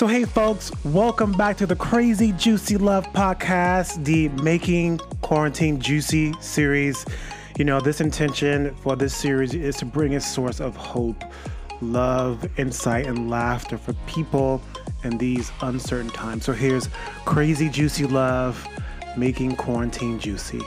So, 0.00 0.06
hey, 0.06 0.24
folks, 0.24 0.72
welcome 0.82 1.32
back 1.32 1.58
to 1.58 1.66
the 1.66 1.76
Crazy 1.76 2.32
Juicy 2.32 2.78
Love 2.78 3.06
podcast, 3.12 4.02
the 4.02 4.30
Making 4.42 4.96
Quarantine 5.20 5.78
Juicy 5.78 6.32
series. 6.40 7.04
You 7.58 7.66
know, 7.66 7.80
this 7.82 8.00
intention 8.00 8.74
for 8.76 8.96
this 8.96 9.14
series 9.14 9.52
is 9.52 9.76
to 9.76 9.84
bring 9.84 10.14
a 10.14 10.20
source 10.22 10.58
of 10.58 10.74
hope, 10.74 11.22
love, 11.82 12.48
insight, 12.58 13.08
and 13.08 13.28
laughter 13.28 13.76
for 13.76 13.92
people 14.06 14.62
in 15.04 15.18
these 15.18 15.52
uncertain 15.60 16.08
times. 16.08 16.46
So, 16.46 16.54
here's 16.54 16.88
Crazy 17.26 17.68
Juicy 17.68 18.06
Love, 18.06 18.66
Making 19.18 19.54
Quarantine 19.54 20.18
Juicy. 20.18 20.62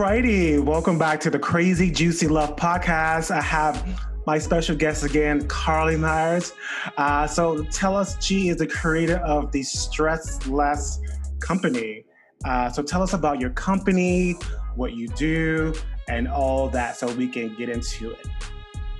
Alrighty, 0.00 0.58
welcome 0.58 0.96
back 0.96 1.20
to 1.20 1.28
the 1.28 1.38
Crazy 1.38 1.90
Juicy 1.90 2.26
Love 2.26 2.56
podcast. 2.56 3.30
I 3.30 3.42
have 3.42 4.00
my 4.26 4.38
special 4.38 4.74
guest 4.74 5.04
again, 5.04 5.46
Carly 5.46 5.98
Myers. 5.98 6.54
Uh, 6.96 7.26
so 7.26 7.64
tell 7.64 7.94
us, 7.94 8.16
she 8.24 8.48
is 8.48 8.56
the 8.56 8.66
creator 8.66 9.18
of 9.18 9.52
the 9.52 9.62
Stress 9.62 10.46
Less 10.46 11.00
Company. 11.38 12.06
Uh, 12.46 12.70
so 12.70 12.82
tell 12.82 13.02
us 13.02 13.12
about 13.12 13.42
your 13.42 13.50
company, 13.50 14.36
what 14.74 14.94
you 14.94 15.06
do, 15.08 15.74
and 16.08 16.28
all 16.28 16.70
that 16.70 16.96
so 16.96 17.12
we 17.12 17.28
can 17.28 17.54
get 17.56 17.68
into 17.68 18.12
it. 18.12 18.26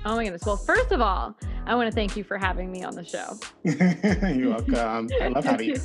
Oh 0.05 0.15
my 0.15 0.23
goodness. 0.23 0.45
Well, 0.45 0.55
first 0.55 0.91
of 0.91 1.01
all, 1.01 1.35
I 1.65 1.73
want 1.73 1.89
to 1.89 1.95
thank 1.95 2.15
you 2.15 2.23
for 2.23 2.37
having 2.37 2.71
me 2.71 2.83
on 2.83 2.93
the 2.93 3.03
show. 3.03 3.39
You're 3.63 4.51
welcome. 4.51 5.09
I 5.19 5.29
love 5.29 5.45
having 5.45 5.69
you. 5.69 5.81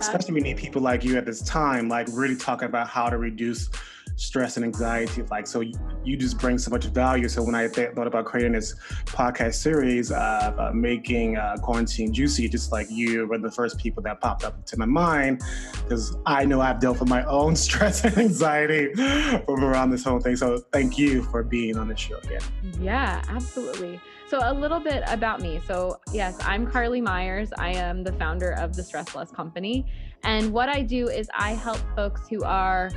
Especially 0.00 0.34
we 0.34 0.40
need 0.40 0.56
people 0.56 0.82
like 0.82 1.04
you 1.04 1.16
at 1.16 1.24
this 1.24 1.40
time, 1.42 1.88
like 1.88 2.08
really 2.10 2.36
talking 2.36 2.66
about 2.66 2.88
how 2.88 3.08
to 3.08 3.16
reduce 3.16 3.70
stress 4.16 4.56
and 4.56 4.64
anxiety. 4.64 5.22
Like, 5.30 5.46
so 5.46 5.60
you, 5.60 6.16
just 6.16 6.38
bring 6.38 6.58
so 6.58 6.70
much 6.70 6.86
value. 6.86 7.28
So 7.28 7.42
when 7.42 7.54
I 7.54 7.68
th- 7.68 7.92
thought 7.94 8.06
about 8.06 8.24
creating 8.24 8.52
this 8.52 8.74
podcast 9.04 9.54
series, 9.54 10.10
uh, 10.10 10.54
uh, 10.58 10.70
making 10.74 11.36
uh, 11.36 11.56
quarantine 11.62 12.12
juicy, 12.12 12.48
just 12.48 12.72
like 12.72 12.90
you 12.90 13.26
were 13.26 13.38
the 13.38 13.50
first 13.50 13.78
people 13.78 14.02
that 14.04 14.20
popped 14.20 14.44
up 14.44 14.64
to 14.66 14.78
my 14.78 14.86
mind 14.86 15.42
because 15.74 16.16
I 16.24 16.44
know 16.46 16.60
I've 16.60 16.80
dealt 16.80 16.98
with 17.00 17.08
my 17.08 17.24
own 17.26 17.54
stress 17.54 18.04
and 18.04 18.16
anxiety 18.16 18.94
from 18.94 19.62
around 19.62 19.90
this 19.90 20.04
whole 20.04 20.20
thing. 20.20 20.36
So 20.36 20.58
thank 20.72 20.98
you 20.98 21.22
for 21.24 21.42
being 21.42 21.76
on 21.76 21.88
the 21.88 21.96
show 21.96 22.16
again. 22.18 22.40
Yeah, 22.80 23.22
absolutely. 23.28 24.00
So, 24.28 24.40
a 24.42 24.52
little 24.52 24.80
bit 24.80 25.04
about 25.06 25.40
me. 25.40 25.60
So, 25.68 26.00
yes, 26.12 26.36
I'm 26.42 26.68
Carly 26.68 27.00
Myers. 27.00 27.50
I 27.58 27.70
am 27.74 28.02
the 28.02 28.12
founder 28.14 28.52
of 28.54 28.74
the 28.74 28.82
Stress 28.82 29.14
Less 29.14 29.30
Company. 29.30 29.86
And 30.24 30.52
what 30.52 30.68
I 30.68 30.82
do 30.82 31.08
is 31.08 31.28
I 31.32 31.52
help 31.52 31.78
folks 31.94 32.22
who 32.28 32.42
are 32.42 32.90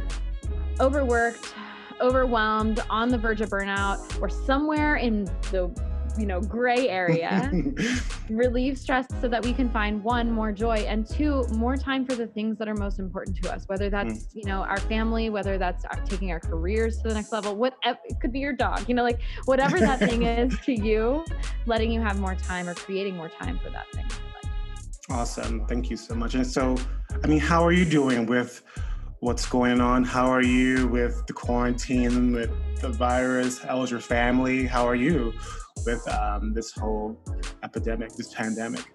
overworked, 0.80 1.54
overwhelmed, 2.02 2.84
on 2.90 3.10
the 3.10 3.18
verge 3.18 3.42
of 3.42 3.50
burnout, 3.50 4.22
or 4.22 4.30
somewhere 4.30 4.96
in 4.96 5.26
the 5.52 5.72
you 6.18 6.26
know 6.26 6.42
gray 6.42 6.90
area 6.90 7.52
relieve 8.30 8.78
stress 8.78 9.06
so 9.22 9.28
that 9.28 9.44
we 9.44 9.54
can 9.54 9.70
find 9.70 10.04
one 10.04 10.32
more 10.32 10.52
joy 10.52 10.78
and 10.88 11.08
two 11.08 11.46
more 11.52 11.78
time 11.78 12.06
for 12.06 12.16
the 12.16 12.28
things 12.28 12.58
that 12.58 12.68
are 12.68 12.76
most 12.76 13.00
important 13.00 13.42
to 13.42 13.54
us 13.54 13.64
whether 13.68 13.90
that's 13.90 14.14
mm. 14.14 14.36
you 14.36 14.44
know 14.46 14.62
our 14.64 14.80
family 14.80 15.30
whether 15.30 15.58
that's 15.58 15.86
our, 15.86 16.02
taking 16.06 16.32
our 16.32 16.40
careers 16.40 16.98
to 16.98 17.08
the 17.08 17.14
next 17.14 17.32
level 17.32 17.56
whatever 17.56 18.00
it 18.06 18.20
could 18.20 18.34
be 18.34 18.40
your 18.40 18.54
dog 18.54 18.84
you 18.88 18.96
know 18.96 19.04
like 19.04 19.20
whatever 19.46 19.80
that 19.80 20.00
thing 20.10 20.24
is 20.24 20.58
to 20.62 20.74
you 20.74 21.24
letting 21.66 21.92
you 21.92 22.02
have 22.02 22.20
more 22.20 22.36
time 22.36 22.68
or 22.68 22.74
creating 22.74 23.16
more 23.16 23.30
time 23.30 23.60
for 23.64 23.70
that 23.70 23.86
thing 23.94 24.06
awesome. 25.12 25.66
Thank 25.66 25.90
you 25.90 25.98
so 25.98 26.14
much. 26.14 26.36
And 26.36 26.46
so 26.46 26.76
i 27.24 27.28
mean 27.28 27.40
how 27.40 27.66
are 27.66 27.72
you 27.72 27.86
doing 27.86 28.26
with 28.26 28.64
what's 29.22 29.46
going 29.48 29.82
on. 29.82 30.04
How 30.04 30.28
are 30.28 30.44
you 30.44 30.88
with 30.88 31.26
the 31.28 31.34
quarantine, 31.34 32.32
with 32.32 32.52
the 32.82 32.90
virus? 32.90 33.60
How 33.60 33.82
is 33.84 33.92
your 33.92 34.00
family? 34.00 34.66
How 34.66 34.88
are 34.88 34.96
you 34.96 35.34
with 35.86 36.08
um, 36.08 36.54
this 36.54 36.72
whole 36.72 37.20
epidemic, 37.64 38.14
this 38.14 38.34
pandemic? 38.34 38.86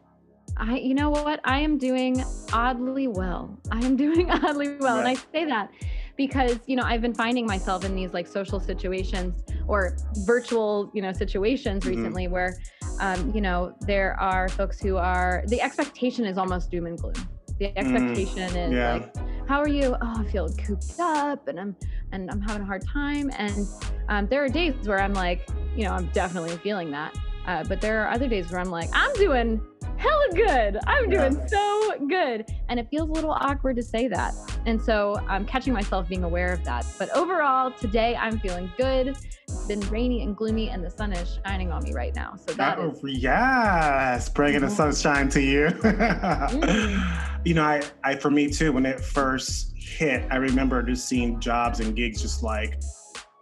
I, 0.56 0.76
you 0.76 0.94
know 0.94 1.10
what? 1.10 1.40
I 1.44 1.60
am 1.60 1.78
doing 1.78 2.24
oddly 2.52 3.08
well. 3.08 3.58
I 3.70 3.84
am 3.84 3.96
doing 4.04 4.30
oddly 4.30 4.76
well. 4.78 4.98
And 4.98 5.08
I 5.08 5.14
say 5.14 5.44
that 5.46 5.70
because, 6.16 6.60
you 6.66 6.76
know, 6.76 6.84
I've 6.84 7.02
been 7.02 7.14
finding 7.14 7.46
myself 7.46 7.84
in 7.84 7.94
these 7.94 8.12
like 8.14 8.26
social 8.26 8.60
situations 8.60 9.42
or 9.66 9.96
virtual, 10.24 10.90
you 10.94 11.02
know, 11.02 11.12
situations 11.12 11.84
mm-hmm. 11.84 11.96
recently 11.96 12.28
where, 12.28 12.56
um, 13.00 13.32
you 13.34 13.40
know, 13.40 13.74
there 13.80 14.18
are 14.20 14.48
folks 14.48 14.80
who 14.80 14.96
are, 14.96 15.42
the 15.48 15.60
expectation 15.60 16.24
is 16.24 16.38
almost 16.38 16.70
doom 16.70 16.86
and 16.86 16.98
gloom. 16.98 17.14
The 17.58 17.66
mm, 17.66 17.76
expectation 17.76 18.50
mm, 18.50 18.68
is 18.68 18.72
yeah. 18.72 18.92
like, 18.94 19.14
how 19.46 19.60
are 19.60 19.68
you? 19.68 19.96
Oh, 20.00 20.14
I 20.20 20.24
feel 20.30 20.48
cooped 20.54 20.98
up 20.98 21.48
and 21.48 21.60
I'm 21.60 21.76
and 22.12 22.30
I'm 22.30 22.40
having 22.40 22.62
a 22.62 22.66
hard 22.66 22.86
time. 22.86 23.30
And 23.36 23.66
um, 24.08 24.26
there 24.26 24.44
are 24.44 24.48
days 24.48 24.74
where 24.86 25.00
I'm 25.00 25.14
like, 25.14 25.48
you 25.76 25.84
know, 25.84 25.92
I'm 25.92 26.06
definitely 26.08 26.56
feeling 26.58 26.90
that. 26.92 27.16
Uh, 27.46 27.64
but 27.64 27.80
there 27.80 28.02
are 28.02 28.10
other 28.10 28.28
days 28.28 28.50
where 28.50 28.60
I'm 28.60 28.70
like, 28.70 28.88
I'm 28.92 29.12
doing 29.14 29.60
hella 30.04 30.34
good. 30.34 30.78
I'm 30.86 31.08
doing 31.08 31.34
yeah. 31.34 31.46
so 31.46 32.06
good. 32.08 32.46
And 32.68 32.78
it 32.78 32.88
feels 32.90 33.08
a 33.08 33.12
little 33.12 33.32
awkward 33.32 33.76
to 33.76 33.82
say 33.82 34.08
that. 34.08 34.34
And 34.66 34.80
so 34.80 35.20
I'm 35.28 35.44
catching 35.46 35.72
myself 35.72 36.08
being 36.08 36.24
aware 36.24 36.52
of 36.52 36.64
that. 36.64 36.86
But 36.98 37.10
overall, 37.16 37.70
today 37.70 38.16
I'm 38.16 38.38
feeling 38.38 38.70
good. 38.76 39.08
It's 39.08 39.66
been 39.66 39.80
rainy 39.82 40.22
and 40.22 40.36
gloomy, 40.36 40.70
and 40.70 40.84
the 40.84 40.90
sun 40.90 41.12
is 41.12 41.38
shining 41.44 41.70
on 41.70 41.84
me 41.84 41.92
right 41.92 42.14
now. 42.14 42.36
So 42.36 42.54
that 42.54 42.78
oh, 42.78 42.90
is- 42.90 43.00
yes, 43.04 44.28
bringing 44.28 44.60
the 44.60 44.70
sunshine 44.70 45.28
to 45.30 45.40
you. 45.40 45.66
mm 45.68 47.30
you 47.44 47.52
know, 47.52 47.62
I, 47.62 47.82
I 48.02 48.16
for 48.16 48.30
me 48.30 48.50
too, 48.50 48.72
when 48.72 48.86
it 48.86 48.98
first 48.98 49.74
hit, 49.76 50.26
I 50.30 50.36
remember 50.36 50.82
just 50.82 51.06
seeing 51.06 51.38
jobs 51.40 51.80
and 51.80 51.94
gigs 51.94 52.22
just 52.22 52.42
like 52.42 52.80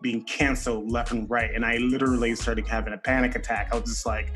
being 0.01 0.25
canceled 0.25 0.91
left 0.91 1.13
and 1.13 1.31
right. 1.31 1.55
And 1.55 1.65
I 1.65 1.77
literally 1.77 2.35
started 2.35 2.67
having 2.67 2.95
a 2.95 2.99
panic 2.99 3.37
attack. 3.37 3.69
I 3.73 3.77
was 3.77 3.89
just 3.89 4.05
like, 4.05 4.35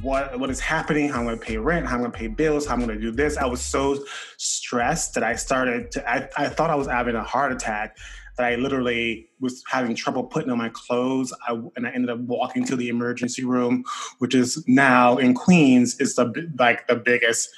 what 0.00 0.38
what 0.38 0.50
is 0.50 0.60
happening? 0.60 1.08
How 1.08 1.20
I'm 1.20 1.26
gonna 1.26 1.36
pay 1.36 1.56
rent, 1.58 1.86
how 1.86 1.96
I'm 1.96 2.02
gonna 2.02 2.12
pay 2.12 2.28
bills, 2.28 2.66
how 2.66 2.74
I'm 2.74 2.80
gonna 2.80 2.98
do 2.98 3.10
this. 3.10 3.36
I 3.36 3.46
was 3.46 3.60
so 3.60 4.04
stressed 4.38 5.14
that 5.14 5.22
I 5.22 5.36
started 5.36 5.90
to 5.92 6.10
I, 6.10 6.28
I 6.36 6.48
thought 6.48 6.70
I 6.70 6.74
was 6.74 6.86
having 6.86 7.14
a 7.14 7.22
heart 7.22 7.52
attack 7.52 7.96
that 8.36 8.46
I 8.46 8.56
literally 8.56 9.28
was 9.40 9.62
having 9.68 9.94
trouble 9.94 10.24
putting 10.24 10.50
on 10.50 10.58
my 10.58 10.70
clothes. 10.70 11.32
I, 11.48 11.52
and 11.76 11.86
I 11.86 11.90
ended 11.90 12.10
up 12.10 12.18
walking 12.20 12.64
to 12.66 12.76
the 12.76 12.88
emergency 12.88 13.44
room, 13.44 13.84
which 14.18 14.34
is 14.34 14.62
now 14.66 15.16
in 15.16 15.34
Queens 15.34 15.98
is 16.00 16.16
the 16.16 16.50
like 16.58 16.86
the 16.86 16.96
biggest, 16.96 17.48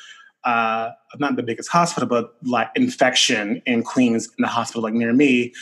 uh, 0.44 0.90
not 1.18 1.36
the 1.36 1.42
biggest 1.42 1.68
hospital, 1.68 2.08
but 2.08 2.34
like 2.42 2.70
infection 2.76 3.62
in 3.66 3.82
Queens 3.82 4.28
in 4.38 4.42
the 4.42 4.48
hospital 4.48 4.82
like 4.82 4.94
near 4.94 5.12
me. 5.12 5.52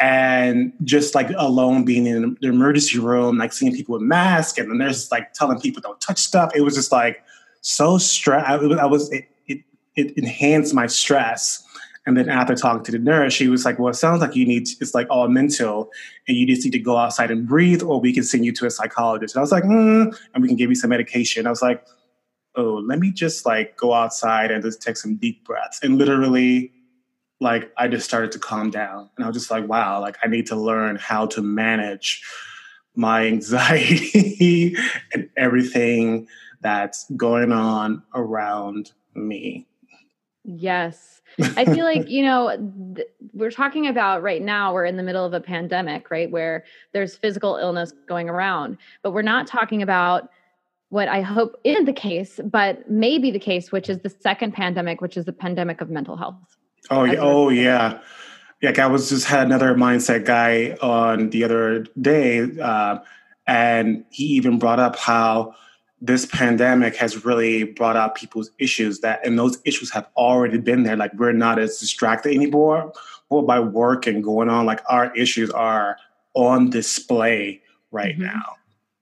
And 0.00 0.72
just 0.84 1.14
like 1.14 1.28
alone 1.36 1.84
being 1.84 2.06
in 2.06 2.36
the 2.40 2.48
emergency 2.48 2.98
room, 2.98 3.38
like 3.38 3.52
seeing 3.52 3.74
people 3.74 3.94
with 3.94 4.02
masks, 4.02 4.58
and 4.58 4.70
the 4.70 4.74
nurses 4.74 5.10
like 5.10 5.32
telling 5.32 5.60
people 5.60 5.82
don't 5.82 6.00
touch 6.00 6.18
stuff. 6.18 6.52
It 6.54 6.60
was 6.60 6.74
just 6.74 6.92
like 6.92 7.22
so 7.62 7.98
stress. 7.98 8.44
I, 8.46 8.54
I 8.54 8.86
was 8.86 9.10
it, 9.10 9.28
it, 9.48 9.64
it 9.96 10.16
enhanced 10.16 10.72
my 10.72 10.86
stress 10.86 11.64
and 12.08 12.16
then 12.16 12.30
after 12.30 12.54
talking 12.54 12.82
to 12.84 12.92
the 12.92 12.98
nurse, 12.98 13.34
she 13.34 13.48
was 13.48 13.66
like, 13.66 13.78
"Well, 13.78 13.90
it 13.90 13.94
sounds 13.94 14.22
like 14.22 14.34
you 14.34 14.46
need 14.46 14.64
to, 14.64 14.76
it's 14.80 14.94
like 14.94 15.06
all 15.10 15.28
mental, 15.28 15.90
and 16.26 16.38
you 16.38 16.46
just 16.46 16.64
need 16.64 16.70
to 16.70 16.78
go 16.78 16.96
outside 16.96 17.30
and 17.30 17.46
breathe, 17.46 17.82
or 17.82 18.00
we 18.00 18.14
can 18.14 18.22
send 18.22 18.46
you 18.46 18.52
to 18.52 18.64
a 18.64 18.70
psychologist." 18.70 19.34
And 19.34 19.40
I 19.40 19.42
was 19.42 19.52
like, 19.52 19.64
mm, 19.64 20.18
"And 20.32 20.42
we 20.42 20.48
can 20.48 20.56
give 20.56 20.70
you 20.70 20.74
some 20.74 20.88
medication." 20.88 21.46
I 21.46 21.50
was 21.50 21.60
like, 21.60 21.84
"Oh, 22.54 22.82
let 22.82 22.98
me 22.98 23.10
just 23.10 23.44
like 23.44 23.76
go 23.76 23.92
outside 23.92 24.50
and 24.50 24.64
just 24.64 24.80
take 24.80 24.96
some 24.96 25.16
deep 25.16 25.44
breaths." 25.44 25.80
And 25.82 25.98
literally, 25.98 26.72
like 27.40 27.72
I 27.76 27.88
just 27.88 28.04
started 28.04 28.32
to 28.32 28.38
calm 28.38 28.70
down, 28.70 29.10
and 29.16 29.24
I 29.24 29.28
was 29.28 29.36
just 29.36 29.50
like, 29.50 29.68
"Wow, 29.68 30.00
like 30.00 30.16
I 30.22 30.28
need 30.28 30.46
to 30.48 30.56
learn 30.56 30.96
how 30.96 31.26
to 31.26 31.42
manage 31.42 32.22
my 32.94 33.26
anxiety 33.34 34.76
and 35.12 35.28
everything 35.36 36.28
that's 36.60 37.10
going 37.16 37.52
on 37.52 38.02
around 38.14 38.92
me." 39.14 39.66
Yes. 40.44 41.20
I 41.40 41.66
feel 41.66 41.84
like, 41.84 42.08
you 42.08 42.22
know, 42.22 42.56
th- 42.96 43.06
we're 43.34 43.50
talking 43.50 43.86
about 43.86 44.22
right 44.22 44.40
now, 44.40 44.72
we're 44.72 44.86
in 44.86 44.96
the 44.96 45.02
middle 45.02 45.24
of 45.24 45.34
a 45.34 45.40
pandemic, 45.40 46.10
right? 46.10 46.30
Where 46.30 46.64
there's 46.92 47.16
physical 47.16 47.56
illness 47.56 47.92
going 48.08 48.28
around, 48.28 48.78
but 49.02 49.12
we're 49.12 49.22
not 49.22 49.46
talking 49.46 49.82
about 49.82 50.30
what 50.88 51.06
I 51.06 51.20
hope 51.20 51.60
isn't 51.64 51.84
the 51.84 51.92
case, 51.92 52.40
but 52.42 52.90
may 52.90 53.18
be 53.18 53.30
the 53.30 53.38
case, 53.38 53.70
which 53.70 53.90
is 53.90 53.98
the 53.98 54.08
second 54.08 54.54
pandemic, 54.54 55.00
which 55.00 55.16
is 55.16 55.26
the 55.26 55.32
pandemic 55.32 55.80
of 55.80 55.90
mental 55.90 56.16
health. 56.16 56.56
Oh, 56.90 57.04
yeah. 57.04 57.18
Oh, 57.18 57.48
yeah. 57.48 57.98
Yeah. 58.60 58.72
I 58.78 58.86
was 58.86 59.10
just 59.10 59.26
had 59.26 59.46
another 59.46 59.74
mindset 59.74 60.24
guy 60.24 60.76
on 60.80 61.30
the 61.30 61.44
other 61.44 61.86
day, 62.00 62.48
uh, 62.60 62.98
and 63.46 64.04
he 64.10 64.24
even 64.24 64.58
brought 64.58 64.80
up 64.80 64.96
how 64.96 65.54
this 66.00 66.26
pandemic 66.26 66.96
has 66.96 67.24
really 67.24 67.64
brought 67.64 67.96
out 67.96 68.14
people's 68.14 68.50
issues 68.58 69.00
that 69.00 69.24
and 69.26 69.38
those 69.38 69.58
issues 69.64 69.90
have 69.90 70.08
already 70.16 70.58
been 70.58 70.84
there 70.84 70.96
like 70.96 71.12
we're 71.14 71.32
not 71.32 71.58
as 71.58 71.78
distracted 71.78 72.34
anymore 72.34 72.92
or 73.30 73.42
by 73.42 73.58
work 73.58 74.06
and 74.06 74.22
going 74.22 74.48
on 74.48 74.64
like 74.64 74.80
our 74.88 75.14
issues 75.16 75.50
are 75.50 75.96
on 76.34 76.70
display 76.70 77.60
right 77.90 78.16
mm-hmm. 78.16 78.26
now 78.26 78.54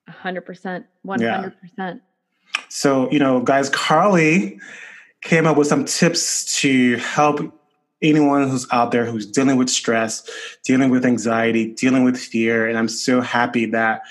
100% 0.08 0.84
100% 1.06 2.00
so 2.68 3.10
you 3.10 3.18
know 3.18 3.40
guys 3.40 3.68
carly 3.70 4.58
came 5.20 5.46
up 5.46 5.56
with 5.56 5.66
some 5.66 5.84
tips 5.84 6.58
to 6.60 6.96
help 6.96 7.40
anyone 8.02 8.48
who's 8.48 8.66
out 8.72 8.90
there 8.90 9.04
who's 9.04 9.26
dealing 9.26 9.56
with 9.56 9.70
stress, 9.70 10.28
dealing 10.64 10.90
with 10.90 11.04
anxiety, 11.04 11.72
dealing 11.72 12.04
with 12.04 12.18
fear. 12.18 12.68
And 12.68 12.78
I'm 12.78 12.88
so 12.88 13.20
happy 13.20 13.66
that 13.66 14.02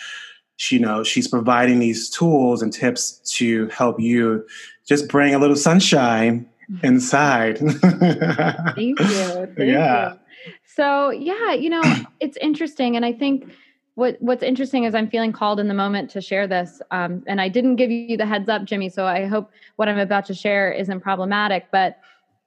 she, 0.58 0.78
you 0.78 0.82
know 0.82 1.04
she's 1.04 1.28
providing 1.28 1.80
these 1.80 2.10
tools 2.10 2.62
and 2.62 2.72
tips 2.72 3.20
to 3.36 3.68
help 3.68 4.00
you 4.00 4.46
just 4.88 5.08
bring 5.08 5.36
a 5.36 5.40
little 5.40 5.56
sunshine 5.56 6.50
mm-hmm. 6.72 6.86
inside. 6.86 7.58
Thank 8.76 9.00
you. 9.00 9.06
Thank 9.06 9.58
yeah. 9.58 10.14
You. 10.14 10.20
So 10.66 11.10
yeah, 11.10 11.54
you 11.54 11.70
know, 11.70 11.84
it's 12.20 12.38
interesting, 12.38 12.96
and 12.96 13.06
I 13.06 13.14
think 13.14 13.52
what 13.96 14.18
what's 14.20 14.44
interesting 14.44 14.84
is 14.84 14.94
I'm 14.94 15.10
feeling 15.10 15.32
called 15.32 15.60
in 15.60 15.68
the 15.68 15.74
moment 15.74 16.10
to 16.12 16.22
share 16.22 16.48
this. 16.48 16.82
Um, 16.92 17.24
and 17.28 17.42
I 17.42 17.50
didn't 17.50 17.78
give 17.78 17.92
you 17.92 18.18
the 18.18 18.26
heads 18.26 18.50
up, 18.50 18.66
Jimmy. 18.66 18.90
So 18.90 19.06
I 19.06 19.26
hope 19.26 19.52
what 19.78 19.88
I'm 19.90 20.00
about 20.00 20.26
to 20.26 20.34
share 20.34 20.72
isn't 20.72 21.00
problematic. 21.02 21.68
But 21.72 22.00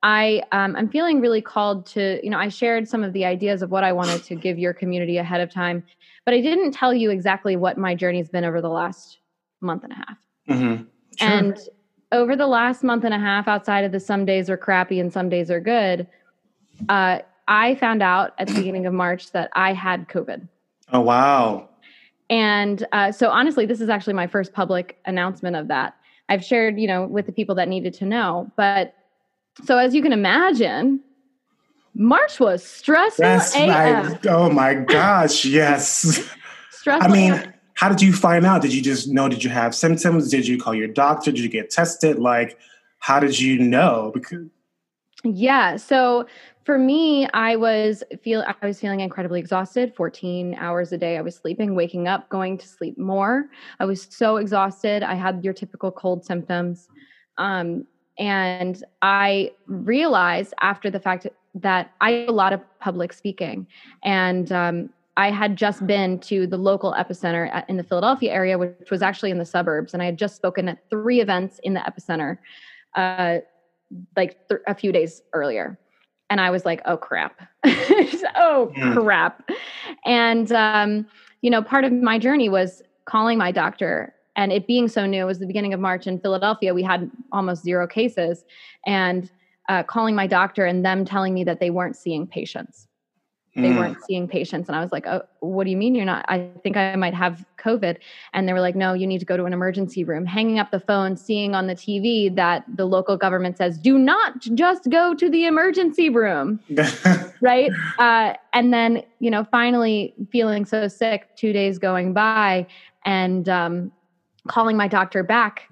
I 0.03 0.43
um, 0.53 0.77
I'm 0.77 0.89
feeling 0.89 1.21
really 1.21 1.43
called 1.43 1.87
to 1.87 2.21
you 2.23 2.31
know 2.31 2.39
I 2.39 2.49
shared 2.49 2.89
some 2.89 3.03
of 3.03 3.13
the 3.13 3.25
ideas 3.25 3.63
of 3.63 3.71
what 3.71 3.85
I 3.85 3.93
wanted 3.93 4.23
to 4.25 4.35
give 4.35 4.59
your 4.59 4.73
community 4.73 5.19
ahead 5.19 5.41
of 5.41 5.51
time, 5.51 5.83
but 6.25 6.35
I 6.35 6.41
didn't 6.41 6.73
tell 6.73 6.95
you 6.95 7.11
exactly 7.11 7.57
what 7.57 7.79
my 7.79 7.95
journey's 7.95 8.29
been 8.29 8.45
over 8.45 8.61
the 8.61 8.69
last 8.69 9.19
month 9.61 9.85
and 9.85 9.93
a 9.93 9.97
half. 9.97 10.19
Mm-hmm. 10.49 10.83
Sure. 11.17 11.29
And 11.29 11.59
over 12.13 12.37
the 12.37 12.47
last 12.47 12.83
month 12.83 13.05
and 13.05 13.13
a 13.13 13.19
half, 13.19 13.49
outside 13.49 13.85
of 13.85 13.93
the 13.93 14.01
some 14.01 14.25
days 14.25 14.49
are 14.49 14.57
crappy 14.57 15.01
and 15.01 15.13
some 15.13 15.29
days 15.29 15.51
are 15.51 15.61
good, 15.61 16.07
uh, 16.89 17.21
I 17.49 17.75
found 17.75 18.03
out 18.03 18.35
at 18.39 18.47
the 18.47 18.55
beginning 18.55 18.87
of 18.87 18.93
March 18.93 19.33
that 19.33 19.51
I 19.55 19.73
had 19.73 20.09
COVID. 20.09 20.47
Oh, 20.93 21.01
wow. 21.01 21.69
And 22.31 22.87
uh, 22.93 23.11
so, 23.11 23.31
honestly, 23.31 23.67
this 23.67 23.81
is 23.81 23.89
actually 23.89 24.15
my 24.15 24.27
first 24.27 24.53
public 24.53 24.99
announcement 25.07 25.57
of 25.57 25.69
that. 25.69 25.97
I've 26.29 26.45
shared, 26.45 26.79
you 26.79 26.87
know, 26.87 27.07
with 27.07 27.27
the 27.27 27.33
people 27.33 27.55
that 27.55 27.69
needed 27.69 27.95
to 27.95 28.05
know. 28.05 28.51
But 28.57 28.95
so, 29.65 29.79
as 29.79 29.95
you 29.95 30.03
can 30.03 30.13
imagine, 30.13 31.01
March 31.95 32.41
was 32.41 32.65
stressful. 32.65 33.25
That's 33.25 33.55
my, 33.55 34.19
oh 34.29 34.51
my 34.51 34.75
gosh, 34.75 35.45
yes. 35.45 36.29
stressful. 36.71 37.11
I 37.11 37.15
mean, 37.15 37.55
how 37.75 37.89
did 37.89 38.03
you 38.03 38.13
find 38.13 38.47
out? 38.47 38.63
Did 38.63 38.75
you 38.75 38.83
just 38.83 39.09
know? 39.09 39.29
Did 39.29 39.45
you 39.45 39.51
have 39.51 39.75
symptoms? 39.75 40.31
Did 40.31 40.47
you 40.47 40.59
call 40.59 40.75
your 40.75 40.89
doctor? 40.89 41.31
Did 41.31 41.41
you 41.41 41.49
get 41.49 41.71
tested? 41.71 42.19
Like, 42.19 42.59
how 42.99 43.21
did 43.21 43.39
you 43.39 43.59
know? 43.59 44.11
Because 44.15 44.47
yeah, 45.25 45.77
so 45.77 46.27
for 46.69 46.77
me 46.77 47.27
i 47.33 47.57
was 47.57 48.05
feel 48.23 48.45
i 48.47 48.67
was 48.67 48.79
feeling 48.79 49.01
incredibly 49.01 49.41
exhausted 49.41 49.91
14 49.97 50.55
hours 50.57 50.93
a 50.93 50.99
day 50.99 51.17
i 51.17 51.23
was 51.23 51.35
sleeping 51.35 51.75
waking 51.75 52.07
up 52.07 52.29
going 52.29 52.59
to 52.59 52.69
sleep 52.69 52.99
more 52.99 53.47
i 53.81 53.87
was 53.87 54.07
so 54.11 54.37
exhausted 54.37 55.03
i 55.03 55.15
had 55.15 55.43
your 55.43 55.55
typical 55.55 55.91
cold 55.91 56.27
symptoms 56.27 56.87
um, 57.39 57.87
and 58.19 58.85
i 59.03 59.51
realized 59.67 60.55
after 60.61 60.91
the 60.91 61.01
fact 61.01 61.27
that 61.55 61.93
i 62.01 62.11
a 62.29 62.33
lot 62.33 62.53
of 62.53 62.61
public 62.81 63.13
speaking 63.13 63.67
and 64.05 64.53
um, 64.53 64.91
i 65.17 65.31
had 65.31 65.57
just 65.57 65.87
been 65.87 66.19
to 66.19 66.47
the 66.47 66.59
local 66.59 66.93
epicenter 66.95 67.49
at, 67.53 67.69
in 67.69 67.77
the 67.77 67.85
philadelphia 67.85 68.33
area 68.33 68.59
which 68.59 68.91
was 68.91 69.03
actually 69.03 69.31
in 69.31 69.39
the 69.39 69.45
suburbs 69.45 69.95
and 69.95 70.03
i 70.03 70.07
had 70.07 70.19
just 70.19 70.37
spoken 70.37 70.69
at 70.69 70.79
three 70.91 71.21
events 71.21 71.61
in 71.63 71.75
the 71.75 71.81
epicenter 71.81 72.39
uh, 72.95 73.39
like 74.17 74.49
th- 74.49 74.61
a 74.67 74.75
few 74.75 74.93
days 74.93 75.23
earlier 75.33 75.79
and 76.31 76.41
I 76.41 76.51
was 76.51 76.65
like, 76.65 76.81
oh 76.85 76.97
crap. 76.97 77.41
oh 77.65 78.73
mm. 78.77 79.03
crap. 79.03 79.51
And, 80.05 80.51
um, 80.53 81.07
you 81.41 81.51
know, 81.51 81.63
part 81.63 81.85
of 81.85 81.93
my 81.93 82.19
journey 82.19 82.49
was 82.49 82.83
calling 83.07 83.39
my 83.39 83.51
doctor 83.51 84.15
and 84.39 84.53
it 84.53 84.69
being 84.69 84.87
so 84.87 85.05
new, 85.05 85.23
it 85.23 85.27
was 85.27 85.41
the 85.41 85.47
beginning 85.47 85.75
of 85.75 85.81
March 85.81 86.07
in 86.07 86.21
Philadelphia. 86.21 86.73
We 86.73 86.85
had 86.85 87.11
almost 87.33 87.65
zero 87.65 87.89
cases. 87.89 88.45
And 88.87 89.29
uh, 89.69 89.83
calling 89.83 90.15
my 90.15 90.29
doctor 90.29 90.65
and 90.65 90.87
them 90.87 91.05
telling 91.05 91.35
me 91.35 91.43
that 91.43 91.59
they 91.59 91.71
weren't 91.71 91.97
seeing 91.97 92.25
patients. 92.25 92.87
They 93.57 93.71
mm. 93.71 93.79
weren't 93.79 93.99
seeing 94.07 94.29
patients. 94.29 94.69
And 94.69 94.77
i 94.77 94.81
was 94.81 94.93
like 94.93 95.07
oh 95.07 95.23
what 95.41 95.65
do 95.65 95.71
you 95.71 95.77
mean 95.77 95.97
you're 95.97 96.05
not? 96.05 96.25
I 96.29 96.49
think 96.63 96.77
i 96.77 96.95
might 96.95 97.15
have 97.15 97.45
covid. 97.59 97.97
And 98.33 98.49
they 98.49 98.53
were 98.53 98.61
like 98.61 98.77
no 98.77 98.93
you 98.93 99.07
need 99.07 99.19
to 99.19 99.27
go 99.27 99.37
to 99.37 99.45
an 99.45 99.53
emergency 99.53 100.05
room. 100.05 100.25
Hanging 100.25 100.61
up 100.61 100.71
the 100.71 100.79
phone 100.79 101.17
seeing 101.17 101.57
on 101.57 101.67
the 101.67 101.75
tv 101.75 102.35
that 102.37 102.65
the 102.73 102.85
local 102.85 103.17
government 103.17 103.57
says 103.57 103.77
do 103.77 103.99
not 103.99 104.39
just 104.41 104.89
go 104.89 105.15
to 105.15 105.29
the 105.29 105.47
emergency 105.47 106.09
room. 106.09 106.61
Right? 107.41 107.71
Uh, 107.99 108.35
and 108.53 108.73
then 108.73 109.03
you 109.19 109.31
know 109.31 109.45
finally 109.45 110.15
feeling 110.31 110.65
so 110.65 110.87
sick 110.89 111.37
two 111.37 111.53
days 111.53 111.79
going 111.79 112.13
by. 112.13 112.67
And 113.05 113.49
um, 113.49 113.93
calling 114.49 114.77
my 114.77 114.89
doctor 114.89 115.23
back 115.23 115.71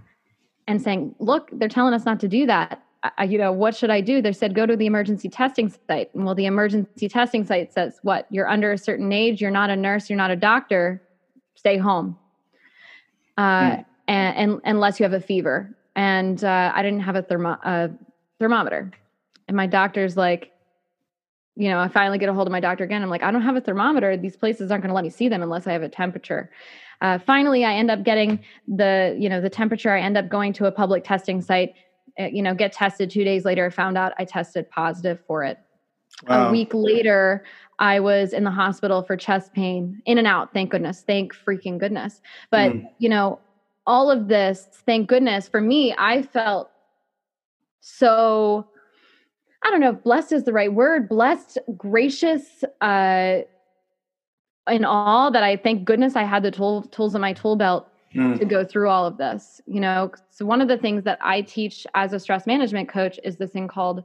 and 0.66 0.80
saying 0.80 1.14
look 1.18 1.48
they're 1.52 1.68
telling 1.68 1.94
us 1.94 2.04
not 2.04 2.20
to 2.20 2.28
do 2.28 2.46
that 2.46 2.82
I, 3.18 3.24
you 3.24 3.38
know, 3.38 3.52
what 3.52 3.76
should 3.76 3.90
I 3.90 4.00
do? 4.00 4.22
They 4.22 4.32
said, 4.32 4.54
go 4.54 4.66
to 4.66 4.76
the 4.76 4.86
emergency 4.86 5.28
testing 5.28 5.72
site. 5.88 6.14
And 6.14 6.24
well, 6.24 6.34
the 6.34 6.46
emergency 6.46 7.08
testing 7.08 7.44
site 7.44 7.72
says, 7.72 7.98
what? 8.02 8.26
You're 8.30 8.48
under 8.48 8.72
a 8.72 8.78
certain 8.78 9.12
age, 9.12 9.40
you're 9.40 9.50
not 9.50 9.70
a 9.70 9.76
nurse, 9.76 10.08
you're 10.08 10.16
not 10.16 10.30
a 10.30 10.36
doctor, 10.36 11.02
stay 11.54 11.76
home. 11.76 12.16
Uh, 13.36 13.42
mm. 13.42 13.84
and, 14.08 14.36
and, 14.36 14.60
unless 14.64 14.98
you 14.98 15.04
have 15.04 15.12
a 15.12 15.20
fever. 15.20 15.76
And 15.94 16.42
uh, 16.42 16.72
I 16.74 16.82
didn't 16.82 17.00
have 17.00 17.16
a 17.16 17.22
thermo- 17.22 17.58
uh, 17.64 17.88
thermometer. 18.38 18.90
And 19.48 19.56
my 19.56 19.66
doctor's 19.66 20.16
like, 20.16 20.52
you 21.54 21.68
know, 21.68 21.78
I 21.78 21.88
finally 21.88 22.18
get 22.18 22.28
a 22.28 22.34
hold 22.34 22.48
of 22.48 22.52
my 22.52 22.60
doctor 22.60 22.84
again. 22.84 23.02
I'm 23.02 23.08
like, 23.08 23.22
I 23.22 23.30
don't 23.30 23.42
have 23.42 23.56
a 23.56 23.60
thermometer. 23.60 24.16
These 24.16 24.36
places 24.36 24.70
aren't 24.70 24.82
going 24.82 24.90
to 24.90 24.94
let 24.94 25.04
me 25.04 25.10
see 25.10 25.28
them 25.28 25.42
unless 25.42 25.66
I 25.66 25.72
have 25.72 25.82
a 25.82 25.88
temperature. 25.88 26.50
Uh, 27.00 27.18
finally, 27.18 27.64
I 27.64 27.74
end 27.74 27.90
up 27.90 28.02
getting 28.02 28.40
the, 28.66 29.16
you 29.18 29.28
know, 29.28 29.40
the 29.40 29.50
temperature. 29.50 29.90
I 29.90 30.00
end 30.00 30.16
up 30.16 30.28
going 30.28 30.52
to 30.54 30.66
a 30.66 30.72
public 30.72 31.04
testing 31.04 31.40
site 31.40 31.74
uh, 32.18 32.24
you 32.24 32.42
know, 32.42 32.54
get 32.54 32.72
tested 32.72 33.10
two 33.10 33.24
days 33.24 33.44
later. 33.44 33.66
I 33.66 33.70
found 33.70 33.98
out 33.98 34.12
I 34.18 34.24
tested 34.24 34.70
positive 34.70 35.20
for 35.26 35.44
it. 35.44 35.58
Wow. 36.26 36.48
A 36.48 36.52
week 36.52 36.70
later, 36.72 37.44
I 37.78 38.00
was 38.00 38.32
in 38.32 38.44
the 38.44 38.50
hospital 38.50 39.02
for 39.02 39.16
chest 39.16 39.52
pain, 39.52 40.00
in 40.06 40.16
and 40.16 40.26
out. 40.26 40.52
Thank 40.54 40.70
goodness. 40.70 41.02
Thank 41.06 41.34
freaking 41.34 41.78
goodness. 41.78 42.22
But, 42.50 42.72
mm. 42.72 42.88
you 42.98 43.08
know, 43.10 43.38
all 43.86 44.10
of 44.10 44.28
this, 44.28 44.66
thank 44.86 45.08
goodness 45.08 45.46
for 45.46 45.60
me, 45.60 45.94
I 45.98 46.22
felt 46.22 46.70
so, 47.80 48.66
I 49.62 49.70
don't 49.70 49.80
know 49.80 49.90
if 49.90 50.02
blessed 50.02 50.32
is 50.32 50.44
the 50.44 50.52
right 50.52 50.72
word, 50.72 51.08
blessed, 51.08 51.58
gracious, 51.76 52.64
uh, 52.80 53.40
in 54.68 54.84
all 54.84 55.30
that 55.30 55.42
I 55.42 55.56
thank 55.56 55.84
goodness 55.84 56.16
I 56.16 56.24
had 56.24 56.42
the 56.42 56.50
tool, 56.50 56.82
tools 56.82 57.14
in 57.14 57.20
my 57.20 57.32
tool 57.32 57.56
belt 57.56 57.88
mm. 58.14 58.38
to 58.38 58.44
go 58.44 58.64
through 58.64 58.88
all 58.88 59.06
of 59.06 59.16
this. 59.16 59.60
You 59.66 59.80
know, 59.80 60.10
so 60.30 60.44
one 60.44 60.60
of 60.60 60.68
the 60.68 60.76
things 60.78 61.04
that 61.04 61.18
I 61.20 61.42
teach 61.42 61.86
as 61.94 62.12
a 62.12 62.20
stress 62.20 62.46
management 62.46 62.88
coach 62.88 63.18
is 63.24 63.36
this 63.36 63.50
thing 63.50 63.68
called 63.68 64.02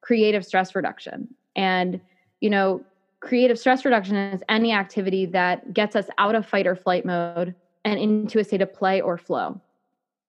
creative 0.00 0.44
stress 0.44 0.74
reduction. 0.74 1.28
And, 1.56 2.00
you 2.40 2.50
know, 2.50 2.84
creative 3.20 3.58
stress 3.58 3.84
reduction 3.84 4.16
is 4.16 4.42
any 4.48 4.72
activity 4.72 5.26
that 5.26 5.72
gets 5.72 5.94
us 5.94 6.06
out 6.18 6.34
of 6.34 6.44
fight 6.44 6.66
or 6.66 6.74
flight 6.74 7.04
mode 7.06 7.54
and 7.84 7.98
into 7.98 8.38
a 8.38 8.44
state 8.44 8.60
of 8.62 8.72
play 8.72 9.00
or 9.00 9.16
flow. 9.16 9.60